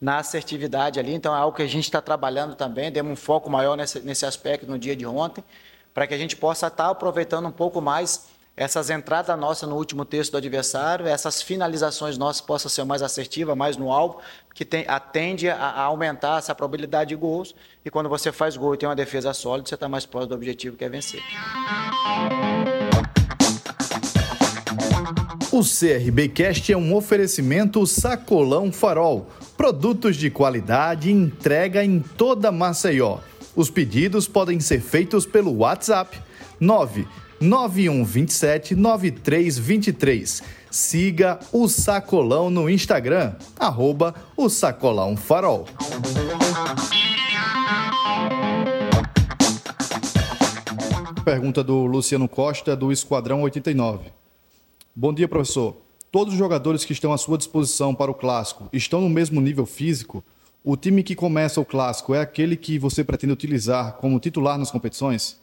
na 0.00 0.18
assertividade 0.18 1.00
ali, 1.00 1.14
então 1.14 1.34
é 1.34 1.38
algo 1.38 1.56
que 1.56 1.62
a 1.62 1.66
gente 1.66 1.84
está 1.84 2.00
trabalhando 2.00 2.54
também, 2.54 2.92
demos 2.92 3.12
um 3.12 3.16
foco 3.16 3.50
maior 3.50 3.76
nesse, 3.76 4.00
nesse 4.00 4.26
aspecto 4.26 4.66
no 4.66 4.78
dia 4.78 4.94
de 4.94 5.06
ontem, 5.06 5.42
para 5.92 6.06
que 6.06 6.14
a 6.14 6.18
gente 6.18 6.36
possa 6.36 6.66
estar 6.66 6.84
tá 6.84 6.90
aproveitando 6.90 7.46
um 7.46 7.52
pouco 7.52 7.80
mais 7.80 8.28
essas 8.56 8.88
entradas 8.88 9.36
nossas 9.38 9.68
no 9.68 9.76
último 9.76 10.04
texto 10.04 10.32
do 10.32 10.38
adversário, 10.38 11.06
essas 11.06 11.42
finalizações 11.42 12.16
nossas 12.16 12.40
possam 12.40 12.68
ser 12.70 12.84
mais 12.84 13.02
assertivas, 13.02 13.56
mais 13.56 13.76
no 13.76 13.90
alvo, 13.90 14.20
que 14.54 14.64
tem, 14.64 14.84
atende 14.86 15.48
a, 15.48 15.56
a, 15.56 15.82
aumentar 15.82 16.38
essa 16.38 16.54
probabilidade 16.54 17.08
de 17.08 17.16
gols. 17.16 17.54
E 17.84 17.90
quando 17.90 18.08
você 18.08 18.30
faz 18.30 18.56
gol 18.56 18.74
e 18.74 18.78
tem 18.78 18.88
uma 18.88 18.94
defesa 18.94 19.34
sólida, 19.34 19.68
você 19.68 19.74
está 19.74 19.88
mais 19.88 20.06
próximo 20.06 20.28
do 20.28 20.34
objetivo 20.36 20.76
que 20.76 20.84
é 20.84 20.88
vencer. 20.88 21.20
O 25.54 25.60
CRB 25.60 26.30
Cast 26.30 26.72
é 26.72 26.76
um 26.76 26.92
oferecimento 26.96 27.86
Sacolão 27.86 28.72
Farol. 28.72 29.30
Produtos 29.56 30.16
de 30.16 30.28
qualidade 30.28 31.12
entrega 31.12 31.84
em 31.84 32.00
toda 32.00 32.50
Maceió. 32.50 33.18
Os 33.54 33.70
pedidos 33.70 34.26
podem 34.26 34.58
ser 34.58 34.80
feitos 34.80 35.24
pelo 35.24 35.58
WhatsApp 35.58 36.20
9 36.58 37.06
9127 37.40 38.74
9323. 38.74 40.42
Siga 40.72 41.38
o 41.52 41.68
Sacolão 41.68 42.50
no 42.50 42.68
Instagram, 42.68 43.34
arroba 43.56 44.12
o 44.36 44.48
Sacolão 44.48 45.16
Farol. 45.16 45.66
Pergunta 51.24 51.62
do 51.62 51.86
Luciano 51.86 52.28
Costa, 52.28 52.74
do 52.74 52.90
Esquadrão 52.90 53.42
89. 53.42 54.23
Bom 54.96 55.12
dia, 55.12 55.26
professor. 55.26 55.76
Todos 56.12 56.34
os 56.34 56.38
jogadores 56.38 56.84
que 56.84 56.92
estão 56.92 57.12
à 57.12 57.18
sua 57.18 57.36
disposição 57.36 57.92
para 57.92 58.12
o 58.12 58.14
clássico 58.14 58.68
estão 58.72 59.00
no 59.00 59.10
mesmo 59.10 59.40
nível 59.40 59.66
físico? 59.66 60.22
O 60.62 60.76
time 60.76 61.02
que 61.02 61.16
começa 61.16 61.60
o 61.60 61.64
clássico 61.64 62.14
é 62.14 62.20
aquele 62.20 62.56
que 62.56 62.78
você 62.78 63.02
pretende 63.02 63.32
utilizar 63.32 63.94
como 63.94 64.20
titular 64.20 64.56
nas 64.56 64.70
competições? 64.70 65.40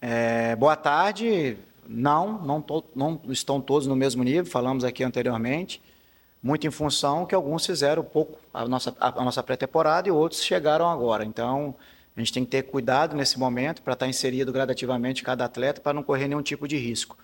É, 0.00 0.54
boa 0.54 0.76
tarde. 0.76 1.58
Não, 1.88 2.40
não, 2.40 2.62
to, 2.62 2.84
não, 2.94 3.20
estão 3.30 3.60
todos 3.60 3.88
no 3.88 3.96
mesmo 3.96 4.22
nível, 4.22 4.46
falamos 4.46 4.84
aqui 4.84 5.02
anteriormente, 5.02 5.82
muito 6.40 6.68
em 6.68 6.70
função 6.70 7.26
que 7.26 7.34
alguns 7.34 7.66
fizeram 7.66 8.04
pouco 8.04 8.38
a 8.54 8.64
nossa, 8.68 8.94
a, 9.00 9.24
nossa 9.24 9.42
pré-temporada 9.42 10.08
e 10.08 10.12
outros 10.12 10.40
chegaram 10.44 10.88
agora. 10.88 11.24
Então, 11.24 11.74
a 12.16 12.20
gente 12.20 12.32
tem 12.32 12.44
que 12.44 12.50
ter 12.52 12.62
cuidado 12.62 13.16
nesse 13.16 13.40
momento 13.40 13.82
para 13.82 13.94
estar 13.94 14.06
inserido 14.06 14.52
gradativamente 14.52 15.24
cada 15.24 15.44
atleta 15.44 15.80
para 15.80 15.92
não 15.92 16.04
correr 16.04 16.28
nenhum 16.28 16.42
tipo 16.42 16.68
de 16.68 16.76
risco. 16.76 17.18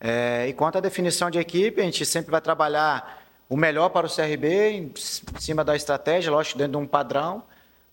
É, 0.00 0.46
e 0.48 0.52
quanto 0.52 0.78
à 0.78 0.80
definição 0.80 1.30
de 1.30 1.38
equipe, 1.38 1.80
a 1.80 1.84
gente 1.84 2.06
sempre 2.06 2.30
vai 2.30 2.40
trabalhar 2.40 3.22
o 3.48 3.56
melhor 3.56 3.88
para 3.88 4.06
o 4.06 4.10
CRB, 4.10 4.70
em 4.70 4.92
cima 5.38 5.64
da 5.64 5.74
estratégia, 5.74 6.30
lógico, 6.30 6.58
dentro 6.58 6.72
de 6.72 6.78
um 6.78 6.86
padrão, 6.86 7.42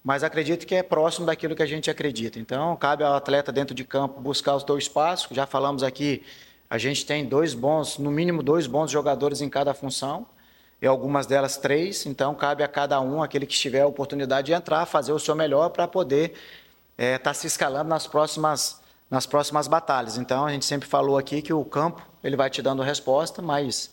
mas 0.03 0.23
acredito 0.23 0.67
que 0.67 0.75
é 0.75 0.83
próximo 0.83 1.25
daquilo 1.25 1.55
que 1.55 1.63
a 1.63 1.65
gente 1.65 1.89
acredita. 1.89 2.37
Então, 2.37 2.75
cabe 2.75 3.03
ao 3.03 3.15
atleta 3.15 3.51
dentro 3.51 3.73
de 3.73 3.83
campo 3.83 4.19
buscar 4.19 4.55
o 4.55 4.59
seu 4.59 4.77
espaço. 4.77 5.33
Já 5.33 5.47
falamos 5.47 5.81
aqui, 5.81 6.23
a 6.69 6.77
gente 6.77 7.05
tem 7.05 7.25
dois 7.25 7.53
bons, 7.53 7.97
no 7.97 8.11
mínimo 8.11 8.43
dois 8.43 8.67
bons 8.67 8.91
jogadores 8.91 9.41
em 9.41 9.49
cada 9.49 9.73
função. 9.73 10.27
e 10.81 10.85
algumas 10.85 11.25
delas 11.25 11.57
três. 11.57 12.05
Então, 12.05 12.35
cabe 12.35 12.61
a 12.61 12.67
cada 12.67 12.99
um, 12.99 13.23
aquele 13.23 13.45
que 13.45 13.55
tiver 13.55 13.81
a 13.81 13.87
oportunidade 13.87 14.47
de 14.47 14.53
entrar, 14.53 14.85
fazer 14.85 15.13
o 15.13 15.19
seu 15.19 15.33
melhor 15.33 15.69
para 15.69 15.87
poder 15.87 16.33
estar 16.97 17.03
é, 17.03 17.17
tá 17.17 17.33
se 17.33 17.47
escalando 17.47 17.89
nas 17.89 18.05
próximas, 18.05 18.81
nas 19.09 19.25
próximas 19.25 19.67
batalhas. 19.67 20.17
Então, 20.17 20.45
a 20.45 20.51
gente 20.51 20.65
sempre 20.65 20.87
falou 20.87 21.17
aqui 21.17 21.41
que 21.41 21.53
o 21.53 21.63
campo 21.63 22.01
ele 22.23 22.35
vai 22.35 22.49
te 22.49 22.61
dando 22.61 22.81
resposta, 22.81 23.41
mas 23.41 23.91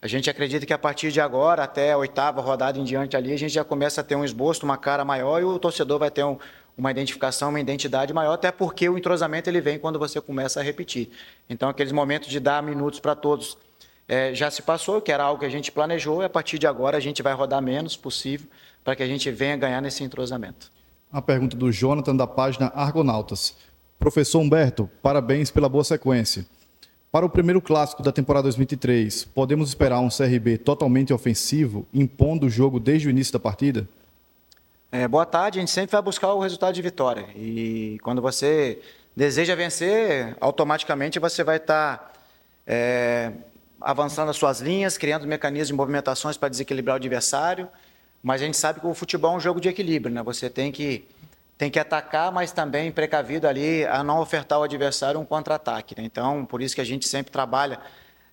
a 0.00 0.06
gente 0.06 0.28
acredita 0.28 0.66
que 0.66 0.72
a 0.72 0.78
partir 0.78 1.12
de 1.12 1.20
agora, 1.20 1.64
até 1.64 1.92
a 1.92 1.98
oitava 1.98 2.40
rodada 2.40 2.78
em 2.78 2.84
diante 2.84 3.16
ali, 3.16 3.32
a 3.32 3.38
gente 3.38 3.52
já 3.52 3.64
começa 3.64 4.00
a 4.00 4.04
ter 4.04 4.16
um 4.16 4.24
esboço, 4.24 4.64
uma 4.64 4.76
cara 4.76 5.04
maior 5.04 5.40
e 5.40 5.44
o 5.44 5.58
torcedor 5.58 5.98
vai 5.98 6.10
ter 6.10 6.24
um, 6.24 6.38
uma 6.76 6.90
identificação, 6.90 7.50
uma 7.50 7.60
identidade 7.60 8.12
maior, 8.12 8.32
até 8.32 8.50
porque 8.50 8.88
o 8.88 8.98
entrosamento 8.98 9.48
ele 9.48 9.60
vem 9.60 9.78
quando 9.78 9.98
você 9.98 10.20
começa 10.20 10.60
a 10.60 10.62
repetir. 10.62 11.10
Então, 11.48 11.68
aqueles 11.68 11.92
momentos 11.92 12.28
de 12.28 12.40
dar 12.40 12.62
minutos 12.62 13.00
para 13.00 13.14
todos 13.14 13.56
é, 14.08 14.34
já 14.34 14.50
se 14.50 14.62
passou, 14.62 15.00
que 15.00 15.10
era 15.10 15.24
algo 15.24 15.40
que 15.40 15.46
a 15.46 15.50
gente 15.50 15.72
planejou, 15.72 16.22
e 16.22 16.24
a 16.24 16.28
partir 16.28 16.58
de 16.58 16.66
agora 16.66 16.96
a 16.96 17.00
gente 17.00 17.22
vai 17.22 17.32
rodar 17.32 17.62
menos 17.62 17.96
possível 17.96 18.46
para 18.82 18.94
que 18.94 19.02
a 19.02 19.06
gente 19.06 19.30
venha 19.30 19.56
ganhar 19.56 19.80
nesse 19.80 20.04
entrosamento. 20.04 20.70
A 21.10 21.22
pergunta 21.22 21.56
do 21.56 21.70
Jonathan 21.72 22.16
da 22.16 22.26
página 22.26 22.72
Argonautas. 22.74 23.56
Professor 23.98 24.40
Humberto, 24.40 24.88
parabéns 25.02 25.50
pela 25.50 25.68
boa 25.68 25.84
sequência. 25.84 26.46
Para 27.10 27.24
o 27.24 27.30
primeiro 27.30 27.60
clássico 27.60 28.02
da 28.02 28.10
temporada 28.10 28.42
2023, 28.44 29.24
podemos 29.26 29.68
esperar 29.68 30.00
um 30.00 30.08
CRB 30.08 30.58
totalmente 30.58 31.12
ofensivo, 31.12 31.86
impondo 31.94 32.46
o 32.46 32.50
jogo 32.50 32.80
desde 32.80 33.06
o 33.06 33.10
início 33.10 33.32
da 33.32 33.38
partida? 33.38 33.88
É, 34.90 35.06
boa 35.06 35.24
tarde, 35.24 35.58
a 35.58 35.62
gente 35.62 35.70
sempre 35.70 35.92
vai 35.92 36.02
buscar 36.02 36.32
o 36.32 36.40
resultado 36.40 36.74
de 36.74 36.82
vitória. 36.82 37.26
E 37.36 37.98
quando 38.02 38.20
você 38.20 38.80
deseja 39.14 39.54
vencer, 39.54 40.36
automaticamente 40.40 41.18
você 41.18 41.44
vai 41.44 41.56
estar 41.58 41.98
tá, 41.98 42.12
é, 42.66 43.32
avançando 43.80 44.30
as 44.30 44.36
suas 44.36 44.60
linhas, 44.60 44.98
criando 44.98 45.26
mecanismos 45.26 45.68
de 45.68 45.74
movimentações 45.74 46.36
para 46.36 46.48
desequilibrar 46.48 46.94
o 46.94 46.96
adversário. 46.96 47.68
Mas 48.22 48.42
a 48.42 48.44
gente 48.44 48.56
sabe 48.56 48.80
que 48.80 48.86
o 48.86 48.94
futebol 48.94 49.34
é 49.34 49.36
um 49.36 49.40
jogo 49.40 49.60
de 49.60 49.68
equilíbrio, 49.68 50.14
né? 50.14 50.22
Você 50.22 50.50
tem 50.50 50.72
que 50.72 51.04
tem 51.64 51.70
que 51.70 51.78
atacar, 51.78 52.30
mas 52.30 52.52
também 52.52 52.92
precavido 52.92 53.48
ali 53.48 53.86
a 53.86 54.04
não 54.04 54.20
ofertar 54.20 54.58
ao 54.58 54.64
adversário 54.64 55.18
um 55.18 55.24
contra-ataque. 55.24 55.94
Né? 55.96 56.04
Então, 56.04 56.44
por 56.44 56.60
isso 56.60 56.74
que 56.74 56.80
a 56.82 56.84
gente 56.84 57.08
sempre 57.08 57.32
trabalha 57.32 57.80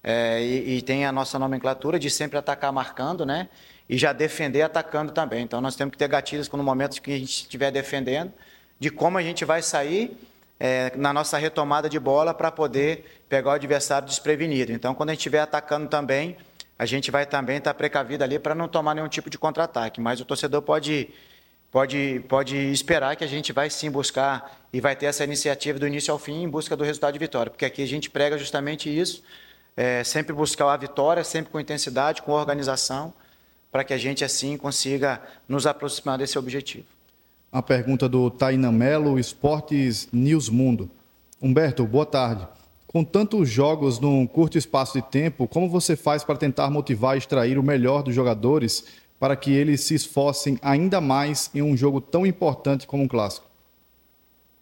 é, 0.04 0.44
e, 0.44 0.78
e, 0.78 0.82
tem 0.82 1.06
a 1.06 1.14
nossa 1.14 1.40
nomenclatura 1.40 1.98
de 1.98 2.10
sempre 2.10 2.38
atacar 2.38 2.74
marcando, 2.74 3.26
né? 3.26 3.48
E 3.88 3.98
já 3.98 4.12
defender 4.12 4.64
atacando 4.64 5.14
também. 5.14 5.44
Então, 5.44 5.62
nós 5.62 5.78
temos 5.78 5.94
que 5.94 5.98
ter 5.98 6.10
gatilhos 6.10 6.50
no 6.50 6.62
momento 6.62 7.02
que 7.02 7.14
a 7.14 7.18
gente 7.18 7.30
estiver 7.30 7.72
defendendo, 7.72 8.34
de 8.78 8.90
como 8.90 9.18
a 9.18 9.22
gente 9.22 9.46
vai 9.46 9.62
sair 9.62 10.18
é, 10.60 10.92
na 10.98 11.14
nossa 11.14 11.38
retomada 11.38 11.88
de 11.88 12.00
bola 12.00 12.34
para 12.34 12.52
poder 12.52 13.24
pegar 13.30 13.52
o 13.52 13.54
adversário 13.54 14.08
desprevenido. 14.08 14.74
Então, 14.74 14.94
quando 14.94 15.12
a 15.12 15.14
gente 15.14 15.20
estiver 15.20 15.40
atacando 15.40 15.88
também, 15.88 16.36
a 16.78 16.86
gente 16.86 17.10
vai 17.10 17.26
também 17.26 17.60
estar 17.60 17.74
precavido 17.76 18.26
ali 18.26 18.38
para 18.40 18.54
não 18.54 18.68
tomar 18.68 18.94
nenhum 18.94 19.08
tipo 19.08 19.30
de 19.30 19.38
contra-ataque. 19.38 20.02
Mas 20.02 20.20
o 20.20 20.26
torcedor 20.26 20.64
pode 20.64 21.10
pode, 21.72 22.24
pode 22.28 22.56
esperar 22.56 23.16
que 23.16 23.24
a 23.24 23.28
gente 23.28 23.54
vai 23.54 23.70
sim 23.70 23.90
buscar 23.90 24.60
e 24.72 24.82
vai 24.82 24.96
ter 24.96 25.06
essa 25.06 25.24
iniciativa 25.24 25.80
do 25.80 25.88
início 25.88 26.12
ao 26.12 26.20
fim 26.20 26.44
em 26.44 26.50
busca 26.50 26.76
do 26.76 26.84
resultado 26.84 27.14
de 27.14 27.20
vitória, 27.20 27.50
porque 27.50 27.66
aqui 27.66 27.82
a 27.82 27.88
gente 27.88 28.10
prega 28.10 28.38
justamente 28.38 28.90
isso, 28.90 29.24
é, 29.76 30.04
sempre 30.04 30.34
buscar 30.34 30.72
a 30.72 30.78
vitória, 30.78 31.24
sempre 31.24 31.52
com 31.52 31.60
intensidade, 31.60 32.22
com 32.22 32.34
organização, 32.34 33.14
para 33.72 33.86
que 33.86 33.94
a 33.94 33.98
gente 33.98 34.24
assim 34.24 34.58
consiga 34.58 35.22
nos 35.48 35.66
aproximar 35.66 36.18
desse 36.18 36.38
objetivo. 36.38 36.86
A 37.50 37.62
pergunta 37.62 38.08
do 38.08 38.30
Taina 38.30 38.72
Melo, 38.72 39.18
Esportes 39.18 40.10
News 40.12 40.50
Mundo. 40.50 40.90
Humberto, 41.42 41.86
boa 41.86 42.06
tarde. 42.06 42.48
Com 42.86 43.04
tantos 43.04 43.50
jogos 43.50 44.00
num 44.00 44.28
curto 44.28 44.58
espaço 44.58 44.94
de 44.94 45.02
tempo, 45.10 45.48
como 45.48 45.70
você 45.70 45.96
faz 45.96 46.24
para 46.24 46.36
tentar 46.36 46.70
motivar 46.70 47.16
e 47.16 47.20
extrair 47.20 47.58
o 47.58 47.64
melhor 47.64 48.04
dos 48.04 48.14
jogadores 48.14 48.86
para 49.22 49.36
que 49.36 49.54
eles 49.54 49.82
se 49.82 49.94
esforcem 49.94 50.58
ainda 50.64 51.00
mais 51.00 51.52
em 51.54 51.62
um 51.62 51.78
jogo 51.78 52.02
tão 52.02 52.26
importante 52.26 52.88
como 52.88 53.04
um 53.04 53.08
clássico? 53.08 53.46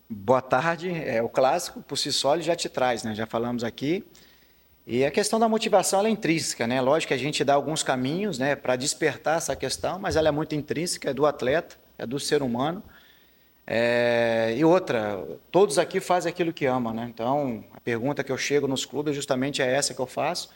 Boa 0.09 0.41
tarde. 0.41 0.91
É, 0.91 1.23
o 1.23 1.29
clássico, 1.29 1.81
por 1.81 1.97
si 1.97 2.11
só, 2.11 2.33
ele 2.33 2.43
já 2.43 2.57
te 2.57 2.67
traz, 2.67 3.01
né? 3.01 3.15
já 3.15 3.25
falamos 3.25 3.63
aqui. 3.63 4.03
E 4.85 5.05
a 5.05 5.11
questão 5.11 5.39
da 5.39 5.47
motivação 5.47 6.05
é 6.05 6.09
intrínseca, 6.09 6.67
né? 6.67 6.81
Lógico 6.81 7.07
que 7.07 7.13
a 7.13 7.17
gente 7.17 7.41
dá 7.41 7.53
alguns 7.53 7.83
caminhos 7.83 8.37
né, 8.37 8.53
para 8.53 8.75
despertar 8.75 9.37
essa 9.37 9.55
questão, 9.55 9.97
mas 9.97 10.17
ela 10.17 10.27
é 10.27 10.31
muito 10.31 10.53
intrínseca, 10.53 11.11
é 11.11 11.13
do 11.13 11.25
atleta, 11.25 11.77
é 11.97 12.05
do 12.05 12.19
ser 12.19 12.43
humano. 12.43 12.83
É... 13.65 14.55
E 14.57 14.65
outra, 14.65 15.23
todos 15.49 15.79
aqui 15.79 16.01
fazem 16.01 16.29
aquilo 16.29 16.51
que 16.51 16.65
amam, 16.65 16.93
né? 16.93 17.09
Então, 17.09 17.63
a 17.71 17.79
pergunta 17.79 18.25
que 18.25 18.31
eu 18.31 18.37
chego 18.37 18.67
nos 18.67 18.83
clubes 18.83 19.15
justamente 19.15 19.61
é 19.61 19.73
essa 19.73 19.93
que 19.93 20.01
eu 20.01 20.07
faço 20.07 20.49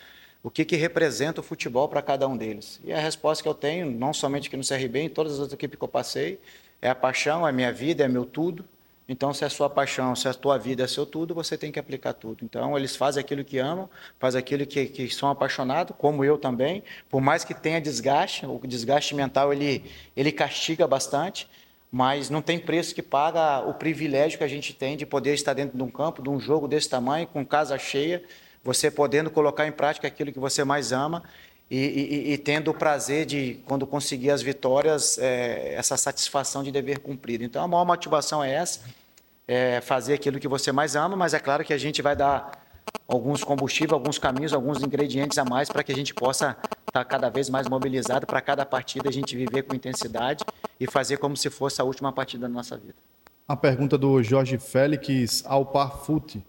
o 0.44 0.52
que, 0.52 0.66
que 0.66 0.76
representa 0.76 1.40
o 1.40 1.44
futebol 1.44 1.88
para 1.88 2.02
cada 2.02 2.28
um 2.28 2.36
deles. 2.36 2.82
E 2.84 2.92
a 2.92 3.00
resposta 3.00 3.42
que 3.42 3.48
eu 3.48 3.54
tenho, 3.54 3.90
não 3.90 4.14
somente 4.14 4.50
aqui 4.50 4.58
no 4.58 4.68
CRB, 4.68 5.00
em 5.00 5.10
todas 5.10 5.40
as 5.40 5.54
equipes 5.54 5.78
que 5.78 5.84
eu 5.84 5.88
passei, 5.88 6.38
é 6.82 6.90
a 6.90 6.96
paixão, 6.96 7.48
é 7.48 7.52
minha 7.52 7.72
vida, 7.72 8.04
é 8.04 8.10
meu 8.10 8.26
tudo. 8.26 8.66
Então, 9.08 9.34
se 9.34 9.44
é 9.46 9.50
sua 9.50 9.70
paixão, 9.70 10.16
se 10.16 10.28
é 10.28 10.32
a 10.32 10.34
tua 10.34 10.58
vida 10.58 10.84
é 10.84 10.88
seu 10.88 11.06
tudo, 11.06 11.34
você 11.34 11.58
tem 11.58 11.72
que 11.72 11.80
aplicar 11.80 12.14
tudo. 12.14 12.44
Então, 12.44 12.78
eles 12.78 12.96
fazem 12.96 13.22
aquilo 13.22 13.44
que 13.44 13.58
amam, 13.58 13.90
fazem 14.20 14.40
aquilo 14.40 14.66
que, 14.66 14.86
que 14.86 15.10
são 15.10 15.30
apaixonados, 15.30 15.96
como 15.98 16.26
eu 16.26 16.38
também. 16.38 16.84
Por 17.10 17.22
mais 17.22 17.46
que 17.46 17.54
tenha 17.54 17.80
desgaste, 17.80 18.46
o 18.46 18.60
desgaste 18.66 19.16
mental 19.16 19.54
ele, 19.54 19.84
ele 20.16 20.32
castiga 20.32 20.86
bastante, 20.86 21.50
mas 21.92 22.30
não 22.30 22.42
tem 22.42 22.58
preço 22.58 22.96
que 22.96 23.02
paga 23.02 23.60
o 23.60 23.74
privilégio 23.74 24.38
que 24.38 24.44
a 24.44 24.48
gente 24.48 24.74
tem 24.74 24.98
de 24.98 25.06
poder 25.06 25.34
estar 25.34 25.54
dentro 25.54 25.78
de 25.78 25.84
um 25.84 25.92
campo, 25.92 26.22
de 26.24 26.30
um 26.30 26.40
jogo 26.40 26.68
desse 26.68 26.90
tamanho, 26.90 27.28
com 27.28 27.46
casa 27.46 27.78
cheia, 27.78 28.24
você 28.64 28.90
podendo 28.90 29.30
colocar 29.30 29.68
em 29.68 29.72
prática 29.72 30.08
aquilo 30.08 30.32
que 30.32 30.40
você 30.40 30.64
mais 30.64 30.92
ama 30.92 31.24
e, 31.70 31.78
e, 31.78 32.34
e 32.34 32.38
tendo 32.38 32.72
o 32.72 32.74
prazer 32.74 33.26
de, 33.26 33.60
quando 33.66 33.86
conseguir 33.86 34.30
as 34.30 34.42
vitórias, 34.42 35.18
é, 35.18 35.74
essa 35.74 35.98
satisfação 35.98 36.64
de 36.64 36.72
dever 36.72 37.00
cumprido. 37.00 37.44
Então, 37.44 37.64
a 37.64 37.68
maior 37.68 37.86
motivação 37.86 38.44
é 38.44 38.54
essa, 38.54 38.82
é 39.48 39.82
fazer 39.82 40.14
aquilo 40.14 40.40
que 40.40 40.48
você 40.48 40.72
mais 40.72 40.96
ama, 40.96 41.16
mas 41.16 41.34
é 41.34 41.40
claro 41.40 41.64
que 41.64 41.74
a 41.74 41.78
gente 41.78 42.02
vai 42.02 42.16
dar 42.16 42.64
alguns 43.08 43.44
combustíveis, 43.44 43.94
alguns 43.94 44.18
caminhos, 44.18 44.54
alguns 44.54 44.82
ingredientes 44.82 45.38
a 45.38 45.46
mais 45.46 45.70
para 45.70 45.84
que 45.84 45.92
a 45.92 45.96
gente 45.96 46.14
possa 46.14 46.56
estar 46.88 47.04
cada 47.06 47.30
vez 47.30 47.50
mais 47.50 47.68
mobilizado 47.68 48.26
para 48.26 48.42
cada 48.42 48.66
partida 48.66 49.10
a 49.10 49.12
gente 49.12 49.36
viver 49.36 49.64
com 49.64 49.76
intensidade 49.76 50.46
e 50.80 50.90
fazer 50.90 51.18
como 51.18 51.36
se 51.36 51.50
fosse 51.50 51.82
a 51.82 51.84
última 51.84 52.12
partida 52.12 52.48
da 52.48 52.54
nossa 52.54 52.78
vida. 52.78 52.96
A 53.48 53.56
pergunta 53.58 53.98
do 53.98 54.22
Jorge 54.24 54.58
Félix 54.58 55.44
ao 55.46 55.66
Parfute. 55.66 56.44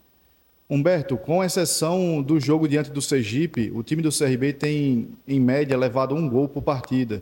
Humberto, 0.69 1.15
com 1.15 1.43
exceção 1.43 2.23
do 2.23 2.39
jogo 2.39 2.67
diante 2.67 2.89
do 2.89 3.01
Sergipe, 3.01 3.71
o 3.73 3.83
time 3.83 4.01
do 4.01 4.09
CRB 4.09 4.53
tem, 4.53 5.09
em 5.27 5.39
média, 5.39 5.77
levado 5.77 6.15
um 6.15 6.27
gol 6.27 6.49
por 6.49 6.63
partida. 6.63 7.21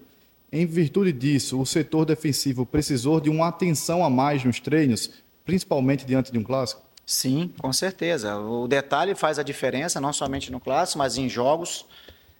Em 0.49 0.65
virtude 0.65 1.11
disso, 1.11 1.59
o 1.59 1.65
setor 1.65 2.05
defensivo 2.05 2.65
precisou 2.65 3.19
de 3.19 3.29
uma 3.29 3.49
atenção 3.49 4.05
a 4.05 4.09
mais 4.09 4.45
nos 4.45 4.59
treinos, 4.61 5.09
principalmente 5.43 6.05
diante 6.05 6.31
de 6.31 6.37
um 6.39 6.43
clássico? 6.43 6.81
Sim, 7.05 7.51
com 7.59 7.73
certeza. 7.73 8.37
O 8.37 8.65
detalhe 8.65 9.13
faz 9.13 9.37
a 9.37 9.43
diferença, 9.43 9.99
não 9.99 10.13
somente 10.13 10.49
no 10.49 10.59
clássico, 10.59 10.99
mas 10.99 11.17
em 11.17 11.27
jogos, 11.27 11.85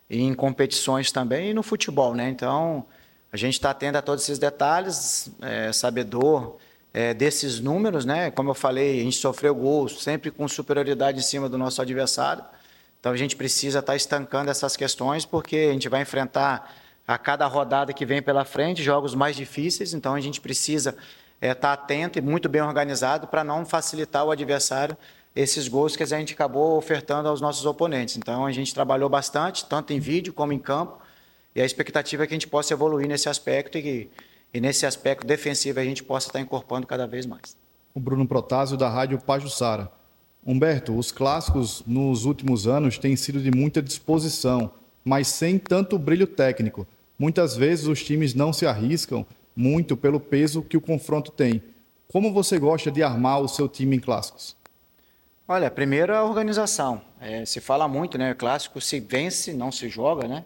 em 0.09 0.33
competições 0.33 1.11
também 1.11 1.49
e 1.49 1.53
no 1.53 1.63
futebol, 1.63 2.15
né? 2.15 2.29
Então, 2.29 2.85
a 3.29 3.35
gente 3.35 3.55
está 3.55 3.71
atento 3.71 3.97
a 3.97 4.01
todos 4.01 4.23
esses 4.23 4.39
detalhes, 4.39 5.29
é, 5.41 5.73
sabedor 5.73 6.57
é, 6.93 7.13
desses 7.13 7.59
números, 7.59 8.05
né? 8.05 8.29
Como 8.29 8.51
eu 8.51 8.53
falei, 8.53 9.01
a 9.01 9.03
gente 9.03 9.17
sofreu 9.17 9.55
gols 9.55 10.03
sempre 10.03 10.29
com 10.29 10.47
superioridade 10.47 11.19
em 11.19 11.23
cima 11.23 11.49
do 11.49 11.57
nosso 11.57 11.81
adversário. 11.81 12.43
Então 12.99 13.11
a 13.11 13.17
gente 13.17 13.35
precisa 13.35 13.79
estar 13.79 13.93
tá 13.93 13.95
estancando 13.97 14.51
essas 14.51 14.77
questões 14.77 15.25
porque 15.25 15.67
a 15.69 15.73
gente 15.73 15.89
vai 15.89 16.03
enfrentar 16.03 16.73
a 17.05 17.17
cada 17.17 17.45
rodada 17.47 17.91
que 17.91 18.05
vem 18.05 18.21
pela 18.21 18.45
frente 18.45 18.83
jogos 18.83 19.15
mais 19.15 19.35
difíceis. 19.35 19.93
Então 19.93 20.13
a 20.13 20.21
gente 20.21 20.39
precisa 20.39 20.95
é, 21.41 21.51
estar 21.51 21.75
tá 21.75 21.83
atento 21.83 22.19
e 22.19 22.21
muito 22.21 22.47
bem 22.47 22.61
organizado 22.61 23.27
para 23.27 23.43
não 23.43 23.65
facilitar 23.65 24.23
o 24.23 24.31
adversário 24.31 24.95
esses 25.35 25.67
gols 25.67 25.95
que 25.95 26.03
a 26.03 26.05
gente 26.05 26.33
acabou 26.33 26.77
ofertando 26.77 27.27
aos 27.27 27.41
nossos 27.41 27.65
oponentes. 27.65 28.17
Então 28.17 28.45
a 28.45 28.51
gente 28.51 28.71
trabalhou 28.71 29.09
bastante, 29.09 29.65
tanto 29.65 29.91
em 29.91 29.99
vídeo 29.99 30.31
como 30.31 30.53
em 30.53 30.59
campo, 30.59 31.01
e 31.55 31.61
a 31.61 31.65
expectativa 31.65 32.23
é 32.23 32.27
que 32.27 32.33
a 32.33 32.37
gente 32.37 32.47
possa 32.47 32.73
evoluir 32.73 33.07
nesse 33.07 33.27
aspecto 33.27 33.77
e 33.79 33.81
que 33.81 34.09
e 34.53 34.61
nesse 34.61 34.85
aspecto 34.85 35.25
defensivo 35.25 35.79
a 35.79 35.83
gente 35.83 36.03
possa 36.03 36.27
estar 36.27 36.39
incorporando 36.39 36.85
cada 36.85 37.07
vez 37.07 37.25
mais. 37.25 37.57
O 37.93 37.99
Bruno 37.99 38.27
Protásio, 38.27 38.77
da 38.77 38.89
Rádio 38.89 39.19
Pajussara. 39.19 39.91
Humberto, 40.45 40.95
os 40.97 41.11
clássicos 41.11 41.83
nos 41.87 42.25
últimos 42.25 42.67
anos 42.67 42.97
têm 42.97 43.15
sido 43.15 43.41
de 43.41 43.49
muita 43.49 43.81
disposição, 43.81 44.71
mas 45.03 45.27
sem 45.27 45.57
tanto 45.57 45.97
brilho 45.97 46.27
técnico. 46.27 46.85
Muitas 47.17 47.55
vezes 47.55 47.87
os 47.87 48.03
times 48.03 48.33
não 48.33 48.51
se 48.51 48.65
arriscam 48.65 49.25
muito 49.55 49.95
pelo 49.95 50.19
peso 50.19 50.61
que 50.61 50.75
o 50.75 50.81
confronto 50.81 51.31
tem. 51.31 51.61
Como 52.11 52.33
você 52.33 52.59
gosta 52.59 52.91
de 52.91 53.01
armar 53.01 53.39
o 53.39 53.47
seu 53.47 53.67
time 53.67 53.95
em 53.95 53.99
clássicos? 53.99 54.55
Olha, 55.47 55.71
primeiro 55.71 56.15
a 56.15 56.23
organização. 56.23 57.01
É, 57.19 57.45
se 57.45 57.59
fala 57.59 57.87
muito, 57.87 58.17
né? 58.17 58.33
Clássico 58.33 58.79
se 58.81 58.99
vence, 58.99 59.53
não 59.53 59.71
se 59.71 59.89
joga, 59.89 60.27
né? 60.27 60.43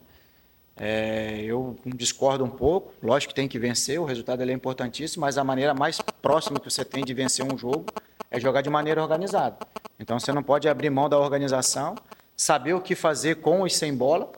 É, 0.80 1.42
eu 1.44 1.76
discordo 1.86 2.44
um 2.44 2.50
pouco, 2.50 2.94
lógico 3.02 3.34
que 3.34 3.36
tem 3.36 3.48
que 3.48 3.58
vencer, 3.58 4.00
o 4.00 4.06
resultado 4.06 4.44
é 4.44 4.52
importantíssimo, 4.52 5.22
mas 5.22 5.38
a 5.38 5.44
maneira 5.44 5.74
mais 5.74 6.00
próxima 6.22 6.60
que 6.60 6.70
você 6.70 6.86
tem 6.86 7.04
de 7.04 7.14
vencer 7.14 7.44
um 7.44 7.58
jogo 7.58 7.86
é 8.30 8.40
jogar 8.40 8.62
de 8.62 8.70
maneira 8.70 9.02
organizada. 9.02 9.58
Então 10.00 10.20
você 10.20 10.32
não 10.32 10.44
pode 10.44 10.70
abrir 10.70 10.90
mão 10.90 11.10
da 11.10 11.18
organização, 11.18 11.96
saber 12.36 12.74
o 12.74 12.82
que 12.82 12.94
fazer 12.94 13.36
com 13.38 13.66
e 13.66 13.70
sem 13.70 13.96
bola, 13.96 14.32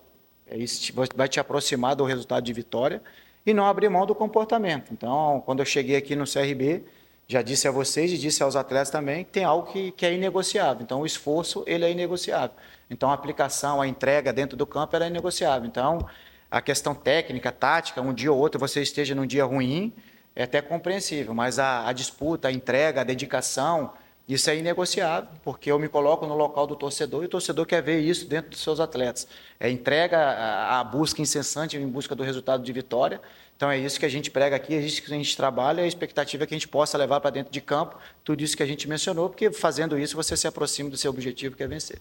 É 0.47 0.57
isso 0.57 0.93
vai 1.15 1.27
te 1.27 1.39
aproximar 1.39 1.95
do 1.95 2.05
resultado 2.05 2.43
de 2.43 2.53
vitória 2.53 3.01
e 3.45 3.53
não 3.53 3.65
abrir 3.65 3.89
mão 3.89 4.05
do 4.05 4.15
comportamento. 4.15 4.93
Então, 4.93 5.43
quando 5.45 5.59
eu 5.59 5.65
cheguei 5.65 5.95
aqui 5.95 6.15
no 6.15 6.25
CRB, 6.25 6.83
já 7.27 7.41
disse 7.41 7.67
a 7.67 7.71
vocês 7.71 8.11
e 8.11 8.17
disse 8.17 8.41
aos 8.41 8.55
atletas 8.55 8.89
também 8.89 9.23
que 9.23 9.31
tem 9.31 9.43
algo 9.43 9.71
que, 9.71 9.91
que 9.91 10.05
é 10.05 10.13
inegociável. 10.13 10.81
Então, 10.81 11.01
o 11.01 11.05
esforço 11.05 11.63
ele 11.67 11.85
é 11.85 11.91
inegociável. 11.91 12.55
Então, 12.89 13.11
a 13.11 13.13
aplicação, 13.13 13.79
a 13.79 13.87
entrega 13.87 14.33
dentro 14.33 14.57
do 14.57 14.65
campo 14.65 14.95
era 14.95 15.05
inegociável. 15.05 15.67
Então, 15.67 16.07
a 16.49 16.61
questão 16.61 16.95
técnica, 16.95 17.51
tática, 17.51 18.01
um 18.01 18.13
dia 18.13 18.31
ou 18.31 18.39
outro 18.39 18.59
você 18.59 18.81
esteja 18.81 19.13
num 19.13 19.25
dia 19.25 19.45
ruim, 19.45 19.93
é 20.35 20.43
até 20.43 20.61
compreensível, 20.61 21.33
mas 21.33 21.59
a, 21.59 21.87
a 21.87 21.93
disputa, 21.93 22.47
a 22.47 22.51
entrega, 22.51 23.01
a 23.01 23.03
dedicação, 23.03 23.91
isso 24.29 24.47
é 24.49 24.55
inegociável, 24.55 25.27
porque 25.43 25.71
eu 25.71 25.79
me 25.79 25.89
coloco 25.89 26.25
no 26.27 26.35
local 26.35 26.67
do 26.67 26.75
torcedor 26.75 27.23
e 27.23 27.25
o 27.25 27.29
torcedor 27.29 27.65
quer 27.65 27.81
ver 27.81 27.99
isso 27.99 28.27
dentro 28.27 28.51
dos 28.51 28.61
seus 28.61 28.79
atletas. 28.79 29.27
É 29.59 29.71
entrega, 29.71 30.17
a, 30.19 30.79
a 30.79 30.83
busca 30.83 31.19
incessante 31.19 31.75
em 31.75 31.87
busca 31.87 32.13
do 32.13 32.23
resultado 32.23 32.63
de 32.63 32.71
vitória. 32.71 33.19
Então 33.57 33.71
é 33.71 33.77
isso 33.77 33.99
que 33.99 34.05
a 34.05 34.09
gente 34.09 34.29
prega 34.29 34.55
aqui, 34.55 34.75
é 34.75 34.79
isso 34.79 35.01
que 35.01 35.11
a 35.11 35.17
gente 35.17 35.35
trabalha, 35.35 35.83
a 35.83 35.87
expectativa 35.87 36.43
é 36.43 36.47
que 36.47 36.53
a 36.53 36.57
gente 36.57 36.67
possa 36.67 36.95
levar 36.95 37.19
para 37.19 37.31
dentro 37.31 37.51
de 37.51 37.59
campo 37.59 37.97
tudo 38.23 38.43
isso 38.43 38.55
que 38.55 38.61
a 38.61 38.67
gente 38.67 38.87
mencionou, 38.87 39.29
porque 39.29 39.51
fazendo 39.51 39.97
isso 39.97 40.15
você 40.15 40.37
se 40.37 40.47
aproxima 40.47 40.91
do 40.91 40.95
seu 40.95 41.11
objetivo 41.11 41.57
que 41.57 41.63
é 41.63 41.67
vencer. 41.67 41.99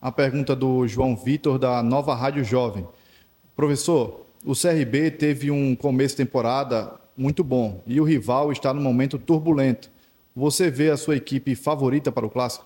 A 0.00 0.10
pergunta 0.10 0.56
do 0.56 0.86
João 0.86 1.16
Vitor 1.16 1.60
da 1.60 1.80
Nova 1.82 2.14
Rádio 2.14 2.42
Jovem. 2.44 2.86
Professor, 3.58 4.24
o 4.44 4.52
CRB 4.52 5.10
teve 5.10 5.50
um 5.50 5.74
começo 5.74 6.16
de 6.16 6.24
temporada 6.24 6.92
muito 7.16 7.42
bom 7.42 7.82
e 7.88 8.00
o 8.00 8.04
rival 8.04 8.52
está 8.52 8.72
num 8.72 8.80
momento 8.80 9.18
turbulento. 9.18 9.90
Você 10.32 10.70
vê 10.70 10.90
a 10.90 10.96
sua 10.96 11.16
equipe 11.16 11.56
favorita 11.56 12.12
para 12.12 12.24
o 12.24 12.30
clássico? 12.30 12.64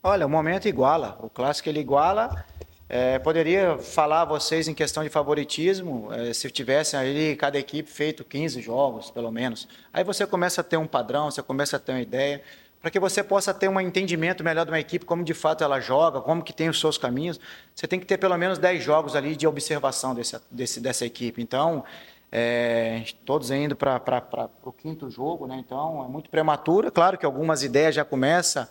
Olha, 0.00 0.24
o 0.24 0.30
momento 0.30 0.68
iguala. 0.68 1.18
O 1.20 1.28
clássico 1.28 1.68
ele 1.68 1.80
iguala. 1.80 2.44
É, 2.88 3.18
poderia 3.18 3.76
falar 3.78 4.20
a 4.20 4.24
vocês 4.24 4.68
em 4.68 4.74
questão 4.74 5.02
de 5.02 5.08
favoritismo, 5.08 6.12
é, 6.12 6.32
se 6.32 6.48
tivessem 6.52 7.00
aí 7.00 7.34
cada 7.34 7.58
equipe 7.58 7.90
feito 7.90 8.22
15 8.22 8.62
jogos, 8.62 9.10
pelo 9.10 9.32
menos. 9.32 9.66
Aí 9.92 10.04
você 10.04 10.24
começa 10.24 10.60
a 10.60 10.64
ter 10.64 10.76
um 10.76 10.86
padrão, 10.86 11.32
você 11.32 11.42
começa 11.42 11.78
a 11.78 11.80
ter 11.80 11.90
uma 11.90 12.00
ideia, 12.00 12.40
para 12.82 12.90
que 12.90 12.98
você 12.98 13.22
possa 13.22 13.54
ter 13.54 13.68
um 13.68 13.80
entendimento 13.80 14.42
melhor 14.42 14.64
de 14.64 14.72
uma 14.72 14.80
equipe, 14.80 15.06
como 15.06 15.22
de 15.22 15.32
fato 15.32 15.62
ela 15.62 15.78
joga, 15.78 16.20
como 16.20 16.42
que 16.42 16.52
tem 16.52 16.68
os 16.68 16.80
seus 16.80 16.98
caminhos. 16.98 17.38
Você 17.72 17.86
tem 17.86 18.00
que 18.00 18.04
ter 18.04 18.18
pelo 18.18 18.36
menos 18.36 18.58
10 18.58 18.82
jogos 18.82 19.14
ali 19.14 19.36
de 19.36 19.46
observação 19.46 20.12
desse, 20.12 20.36
desse 20.50 20.80
dessa 20.80 21.06
equipe. 21.06 21.40
Então, 21.40 21.84
é, 22.32 23.04
todos 23.24 23.52
indo 23.52 23.76
para 23.76 24.50
o 24.64 24.72
quinto 24.72 25.08
jogo, 25.08 25.46
né? 25.46 25.62
então 25.64 26.04
é 26.04 26.08
muito 26.08 26.28
prematuro. 26.28 26.90
Claro 26.90 27.16
que 27.16 27.24
algumas 27.24 27.62
ideias 27.62 27.94
já 27.94 28.04
começam 28.04 28.66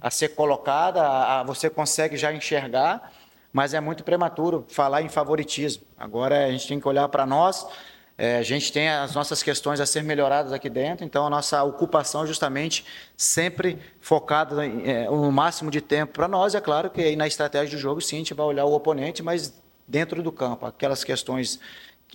a 0.00 0.10
ser 0.10 0.28
colocadas, 0.28 1.02
a, 1.02 1.40
a, 1.40 1.42
você 1.42 1.68
consegue 1.68 2.16
já 2.16 2.32
enxergar, 2.32 3.10
mas 3.52 3.74
é 3.74 3.80
muito 3.80 4.04
prematuro 4.04 4.64
falar 4.68 5.02
em 5.02 5.08
favoritismo. 5.08 5.82
Agora 5.98 6.46
a 6.46 6.50
gente 6.52 6.68
tem 6.68 6.78
que 6.78 6.86
olhar 6.86 7.08
para 7.08 7.26
nós, 7.26 7.66
é, 8.18 8.38
a 8.38 8.42
gente 8.42 8.72
tem 8.72 8.88
as 8.88 9.14
nossas 9.14 9.42
questões 9.42 9.78
a 9.78 9.84
ser 9.84 10.02
melhoradas 10.02 10.52
aqui 10.52 10.70
dentro, 10.70 11.04
então 11.04 11.26
a 11.26 11.30
nossa 11.30 11.62
ocupação 11.62 12.24
é 12.24 12.26
justamente 12.26 12.84
sempre 13.14 13.78
focada 14.00 14.64
é, 14.66 15.04
no 15.04 15.30
máximo 15.30 15.70
de 15.70 15.82
tempo 15.82 16.14
para 16.14 16.26
nós. 16.26 16.54
É 16.54 16.60
claro 16.60 16.88
que 16.88 17.02
aí 17.02 17.14
na 17.14 17.26
estratégia 17.26 17.76
do 17.76 17.80
jogo 17.80 18.00
sim 18.00 18.16
a 18.16 18.18
gente 18.20 18.32
vai 18.32 18.46
olhar 18.46 18.64
o 18.64 18.72
oponente, 18.72 19.22
mas 19.22 19.52
dentro 19.86 20.22
do 20.22 20.32
campo, 20.32 20.64
aquelas 20.64 21.04
questões 21.04 21.60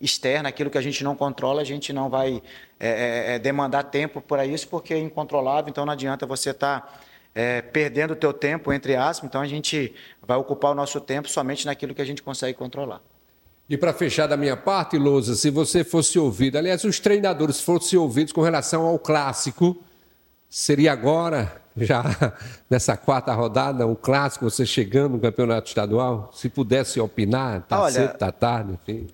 externa, 0.02 0.50
aquilo 0.50 0.72
que 0.72 0.78
a 0.78 0.82
gente 0.82 1.04
não 1.04 1.16
controla, 1.16 1.62
a 1.62 1.66
gente 1.66 1.94
não 1.94 2.10
vai 2.10 2.42
é, 2.80 2.90
é, 2.90 3.36
é 3.36 3.40
demandar 3.40 3.84
tempo 3.84 4.22
para 4.22 4.44
isso, 4.44 4.68
porque 4.68 4.96
é 4.96 5.00
incontrolável, 5.00 5.70
então 5.70 5.86
não 5.86 5.94
adianta 5.94 6.26
você 6.26 6.50
estar 6.50 6.82
tá, 6.82 7.00
é, 7.36 7.62
perdendo 7.62 8.14
o 8.14 8.16
teu 8.16 8.34
tempo, 8.34 8.74
entre 8.74 8.96
aspas, 8.96 9.28
então 9.28 9.40
a 9.42 9.48
gente 9.48 9.94
vai 10.20 10.38
ocupar 10.38 10.72
o 10.72 10.76
nosso 10.76 11.00
tempo 11.00 11.30
somente 11.30 11.66
naquilo 11.66 11.94
que 11.94 12.02
a 12.02 12.06
gente 12.06 12.24
consegue 12.24 12.58
controlar. 12.58 13.02
E 13.70 13.78
para 13.78 13.94
fechar 13.94 14.28
da 14.28 14.36
minha 14.36 14.58
parte, 14.58 14.98
Lousa, 14.98 15.36
se 15.36 15.50
você 15.50 15.84
fosse 15.84 16.20
ouvido, 16.20 16.58
aliás, 16.58 16.84
os 16.84 17.00
treinadores 17.00 17.62
fossem 17.62 17.98
ouvidos 17.98 18.34
com 18.34 18.42
relação 18.42 18.86
ao 18.86 19.00
clássico, 19.00 19.82
seria 20.50 20.92
agora, 20.92 21.62
já 21.78 22.04
nessa 22.70 22.98
quarta 22.98 23.34
rodada, 23.34 23.88
um 23.88 23.96
clássico, 23.96 24.50
você 24.50 24.66
chegando 24.66 25.14
no 25.14 25.20
campeonato 25.20 25.70
estadual? 25.70 26.32
Se 26.34 26.50
pudesse 26.50 27.00
opinar, 27.00 27.62
tá 27.62 27.82
Olha, 27.82 27.92
cedo, 27.92 28.18
tá 28.18 28.32
tarde, 28.32 28.74
enfim 28.74 29.08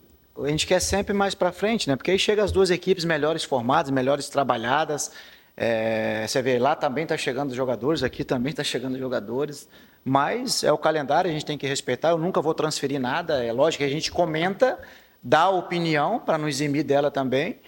a 0.46 0.50
gente 0.50 0.68
quer 0.68 0.80
sempre 0.80 1.14
mais 1.14 1.34
para 1.34 1.52
frente, 1.52 1.90
né? 1.90 1.96
Porque 1.96 2.12
aí 2.12 2.20
chega 2.20 2.44
as 2.44 2.52
duas 2.52 2.70
equipes 2.70 3.06
melhores 3.06 3.44
formadas, 3.44 3.90
melhores 3.92 4.30
trabalhadas. 4.30 5.12
É, 5.56 6.26
você 6.28 6.42
vê, 6.42 6.60
lá 6.60 6.76
também 6.76 7.04
está 7.04 7.18
chegando 7.18 7.54
jogadores, 7.56 8.04
aqui 8.04 8.24
também 8.24 8.52
está 8.52 8.64
chegando 8.64 8.98
jogadores. 8.98 9.68
Mas 10.08 10.64
é 10.64 10.72
o 10.72 10.78
calendário, 10.78 11.30
a 11.30 11.34
gente 11.34 11.46
tem 11.46 11.58
que 11.58 11.68
respeitar. 11.68 12.10
Eu 12.10 12.18
nunca 12.18 12.42
vou 12.42 12.54
transferir 12.54 13.00
nada. 13.00 13.44
É 13.44 13.52
lógico 13.52 13.84
que 13.84 13.90
a 13.90 13.92
gente 13.92 14.12
comenta, 14.12 14.80
dá 15.22 15.50
opinião 15.50 16.20
para 16.20 16.38
não 16.38 16.48
eximir 16.48 16.84
dela 16.84 17.12
também, 17.12 17.60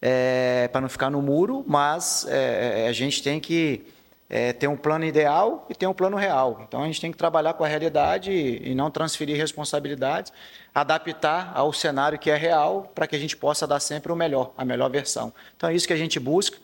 é, 0.00 0.68
para 0.68 0.80
não 0.80 0.88
ficar 0.88 1.10
no 1.10 1.20
muro. 1.20 1.64
Mas 1.66 2.26
é, 2.28 2.86
a 2.88 2.92
gente 2.92 3.22
tem 3.22 3.40
que 3.40 3.84
é, 4.28 4.52
ter 4.52 4.68
um 4.68 4.76
plano 4.76 5.04
ideal 5.04 5.66
e 5.68 5.74
ter 5.74 5.88
um 5.88 5.92
plano 5.92 6.16
real. 6.16 6.64
Então 6.66 6.82
a 6.82 6.86
gente 6.86 7.00
tem 7.00 7.10
que 7.10 7.18
trabalhar 7.18 7.54
com 7.54 7.64
a 7.64 7.68
realidade 7.68 8.30
e, 8.30 8.70
e 8.70 8.74
não 8.74 8.90
transferir 8.90 9.36
responsabilidades 9.36 10.32
adaptar 10.74 11.52
ao 11.54 11.72
cenário 11.72 12.18
que 12.18 12.30
é 12.30 12.36
real 12.36 12.90
para 12.94 13.06
que 13.06 13.16
a 13.16 13.18
gente 13.18 13.36
possa 13.36 13.66
dar 13.66 13.80
sempre 13.80 14.12
o 14.12 14.16
melhor, 14.16 14.52
a 14.56 14.64
melhor 14.64 14.88
versão. 14.88 15.32
Então 15.56 15.68
é 15.68 15.74
isso 15.74 15.86
que 15.86 15.92
a 15.92 15.96
gente 15.96 16.18
busca. 16.20 16.56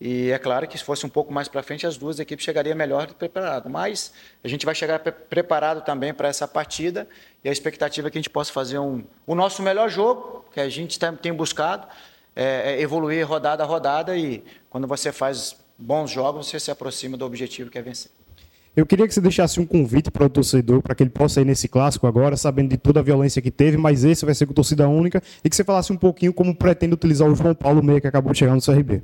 E 0.00 0.30
é 0.30 0.38
claro 0.38 0.66
que 0.68 0.78
se 0.78 0.84
fosse 0.84 1.04
um 1.04 1.08
pouco 1.08 1.32
mais 1.32 1.48
para 1.48 1.62
frente, 1.62 1.86
as 1.86 1.96
duas 1.96 2.20
equipes 2.20 2.44
chegariam 2.44 2.76
melhor 2.76 3.12
preparadas. 3.14 3.70
Mas 3.70 4.12
a 4.44 4.48
gente 4.48 4.64
vai 4.64 4.74
chegar 4.74 5.00
pre 5.00 5.10
preparado 5.10 5.84
também 5.84 6.14
para 6.14 6.28
essa 6.28 6.46
partida 6.46 7.08
e 7.42 7.48
a 7.48 7.52
expectativa 7.52 8.06
é 8.06 8.10
que 8.10 8.18
a 8.18 8.20
gente 8.20 8.30
possa 8.30 8.52
fazer 8.52 8.78
um, 8.78 9.02
o 9.26 9.34
nosso 9.34 9.62
melhor 9.62 9.88
jogo, 9.88 10.44
que 10.52 10.60
a 10.60 10.68
gente 10.68 10.98
tem 11.20 11.32
buscado, 11.32 11.88
é, 12.34 12.74
é 12.74 12.80
evoluir 12.80 13.26
rodada 13.26 13.64
a 13.64 13.66
rodada 13.66 14.16
e 14.16 14.44
quando 14.70 14.86
você 14.86 15.10
faz 15.10 15.56
bons 15.76 16.10
jogos, 16.10 16.46
você 16.46 16.60
se 16.60 16.70
aproxima 16.70 17.16
do 17.16 17.24
objetivo 17.24 17.68
que 17.70 17.78
é 17.78 17.82
vencer. 17.82 18.10
Eu 18.76 18.86
queria 18.86 19.08
que 19.08 19.14
você 19.14 19.20
deixasse 19.20 19.58
um 19.58 19.66
convite 19.66 20.08
para 20.08 20.24
o 20.24 20.30
torcedor, 20.30 20.80
para 20.80 20.94
que 20.94 21.02
ele 21.02 21.10
possa 21.10 21.40
ir 21.40 21.44
nesse 21.44 21.66
clássico 21.66 22.06
agora, 22.06 22.36
sabendo 22.36 22.68
de 22.68 22.76
toda 22.76 23.00
a 23.00 23.02
violência 23.02 23.42
que 23.42 23.50
teve, 23.50 23.76
mas 23.76 24.04
esse 24.04 24.24
vai 24.24 24.34
ser 24.34 24.46
com 24.46 24.52
torcida 24.52 24.88
única, 24.88 25.20
e 25.42 25.50
que 25.50 25.56
você 25.56 25.64
falasse 25.64 25.92
um 25.92 25.96
pouquinho 25.96 26.32
como 26.32 26.54
pretende 26.54 26.94
utilizar 26.94 27.28
o 27.28 27.34
João 27.34 27.56
Paulo 27.56 27.82
Meia, 27.82 28.00
que 28.00 28.06
acabou 28.06 28.32
de 28.32 28.38
chegar 28.38 28.54
no 28.54 28.62
CRB. 28.62 29.02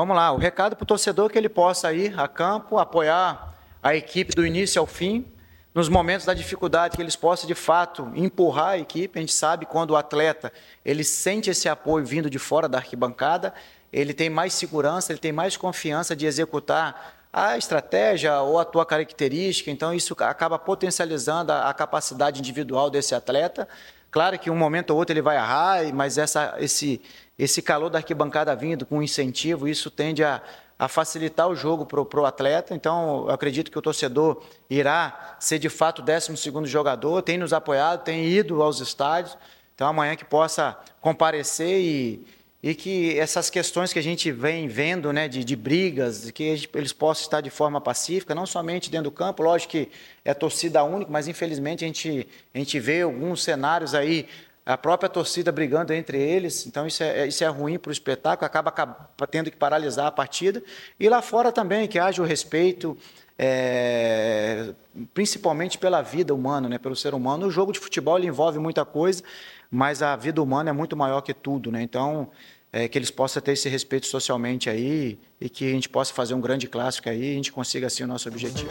Vamos 0.00 0.16
lá, 0.16 0.32
o 0.32 0.38
recado 0.38 0.76
para 0.76 0.82
o 0.82 0.86
torcedor 0.86 1.28
é 1.28 1.28
que 1.34 1.36
ele 1.36 1.50
possa 1.50 1.92
ir 1.92 2.18
a 2.18 2.26
campo, 2.26 2.78
apoiar 2.78 3.54
a 3.82 3.94
equipe 3.94 4.34
do 4.34 4.46
início 4.46 4.80
ao 4.80 4.86
fim, 4.86 5.30
nos 5.74 5.90
momentos 5.90 6.24
da 6.24 6.32
dificuldade, 6.32 6.96
que 6.96 7.02
eles 7.02 7.16
possam 7.16 7.46
de 7.46 7.54
fato 7.54 8.10
empurrar 8.14 8.68
a 8.68 8.78
equipe. 8.78 9.18
A 9.18 9.20
gente 9.20 9.34
sabe 9.34 9.66
quando 9.66 9.90
o 9.90 9.96
atleta 9.96 10.50
ele 10.86 11.04
sente 11.04 11.50
esse 11.50 11.68
apoio 11.68 12.06
vindo 12.06 12.30
de 12.30 12.38
fora 12.38 12.66
da 12.66 12.78
arquibancada, 12.78 13.52
ele 13.92 14.14
tem 14.14 14.30
mais 14.30 14.54
segurança, 14.54 15.12
ele 15.12 15.18
tem 15.18 15.32
mais 15.32 15.54
confiança 15.58 16.16
de 16.16 16.24
executar 16.24 17.18
a 17.30 17.58
estratégia 17.58 18.40
ou 18.40 18.58
a 18.58 18.64
tua 18.64 18.86
característica, 18.86 19.70
então 19.70 19.92
isso 19.92 20.16
acaba 20.20 20.58
potencializando 20.58 21.52
a, 21.52 21.68
a 21.68 21.74
capacidade 21.74 22.40
individual 22.40 22.88
desse 22.88 23.14
atleta. 23.14 23.68
Claro 24.10 24.38
que 24.38 24.50
um 24.50 24.56
momento 24.56 24.90
ou 24.90 24.96
outro 24.96 25.12
ele 25.12 25.22
vai 25.22 25.36
errar, 25.36 25.82
mas 25.94 26.18
essa, 26.18 26.56
esse, 26.58 27.00
esse 27.40 27.62
calor 27.62 27.88
da 27.88 27.98
arquibancada 27.98 28.54
vindo 28.54 28.84
com 28.84 29.02
incentivo, 29.02 29.66
isso 29.66 29.90
tende 29.90 30.22
a, 30.22 30.42
a 30.78 30.88
facilitar 30.88 31.48
o 31.48 31.56
jogo 31.56 31.86
para 31.86 32.20
o 32.20 32.26
atleta. 32.26 32.74
Então, 32.74 33.24
eu 33.26 33.30
acredito 33.30 33.70
que 33.70 33.78
o 33.78 33.80
torcedor 33.80 34.42
irá 34.68 35.36
ser 35.40 35.58
de 35.58 35.70
fato 35.70 36.00
o 36.00 36.02
12 36.02 36.36
jogador, 36.66 37.22
tem 37.22 37.38
nos 37.38 37.54
apoiado, 37.54 38.04
tem 38.04 38.26
ido 38.26 38.62
aos 38.62 38.80
estádios. 38.80 39.38
Então, 39.74 39.88
amanhã 39.88 40.16
que 40.16 40.24
possa 40.24 40.76
comparecer 41.00 41.80
e, 41.80 42.26
e 42.62 42.74
que 42.74 43.18
essas 43.18 43.48
questões 43.48 43.90
que 43.90 43.98
a 43.98 44.02
gente 44.02 44.30
vem 44.30 44.68
vendo, 44.68 45.10
né, 45.10 45.26
de, 45.26 45.42
de 45.42 45.56
brigas, 45.56 46.30
que 46.30 46.68
eles 46.74 46.92
possam 46.92 47.22
estar 47.22 47.40
de 47.40 47.48
forma 47.48 47.80
pacífica, 47.80 48.34
não 48.34 48.44
somente 48.44 48.90
dentro 48.90 49.04
do 49.04 49.16
campo, 49.16 49.42
lógico 49.42 49.70
que 49.70 49.88
é 50.26 50.34
torcida 50.34 50.84
única, 50.84 51.10
mas 51.10 51.26
infelizmente 51.26 51.86
a 51.86 51.86
gente, 51.86 52.28
a 52.54 52.58
gente 52.58 52.78
vê 52.78 53.00
alguns 53.00 53.42
cenários 53.42 53.94
aí, 53.94 54.28
a 54.64 54.76
própria 54.76 55.08
torcida 55.08 55.50
brigando 55.50 55.92
entre 55.92 56.18
eles, 56.18 56.66
então 56.66 56.86
isso 56.86 57.02
é, 57.02 57.26
isso 57.26 57.42
é 57.42 57.48
ruim 57.48 57.78
para 57.78 57.90
o 57.90 57.92
espetáculo, 57.92 58.46
acaba, 58.46 58.68
acaba 58.68 59.26
tendo 59.30 59.50
que 59.50 59.56
paralisar 59.56 60.06
a 60.06 60.12
partida, 60.12 60.62
e 60.98 61.08
lá 61.08 61.22
fora 61.22 61.50
também, 61.50 61.88
que 61.88 61.98
haja 61.98 62.22
o 62.22 62.24
respeito, 62.24 62.96
é, 63.38 64.74
principalmente 65.14 65.78
pela 65.78 66.02
vida 66.02 66.34
humana, 66.34 66.68
né, 66.68 66.78
pelo 66.78 66.94
ser 66.94 67.14
humano. 67.14 67.46
O 67.46 67.50
jogo 67.50 67.72
de 67.72 67.78
futebol 67.78 68.18
envolve 68.20 68.58
muita 68.58 68.84
coisa, 68.84 69.22
mas 69.70 70.02
a 70.02 70.14
vida 70.14 70.42
humana 70.42 70.70
é 70.70 70.72
muito 70.72 70.94
maior 70.94 71.22
que 71.22 71.32
tudo, 71.32 71.72
né? 71.72 71.80
Então, 71.80 72.30
é, 72.72 72.86
que 72.86 72.98
eles 72.98 73.10
possam 73.10 73.42
ter 73.42 73.52
esse 73.52 73.68
respeito 73.68 74.06
socialmente 74.06 74.68
aí 74.68 75.18
e 75.40 75.48
que 75.48 75.68
a 75.68 75.72
gente 75.72 75.88
possa 75.88 76.12
fazer 76.12 76.34
um 76.34 76.40
grande 76.40 76.68
clássico 76.68 77.08
aí 77.08 77.30
e 77.30 77.32
a 77.32 77.34
gente 77.34 77.50
consiga 77.50 77.86
assim 77.86 78.04
o 78.04 78.06
nosso 78.06 78.28
objetivo. 78.28 78.70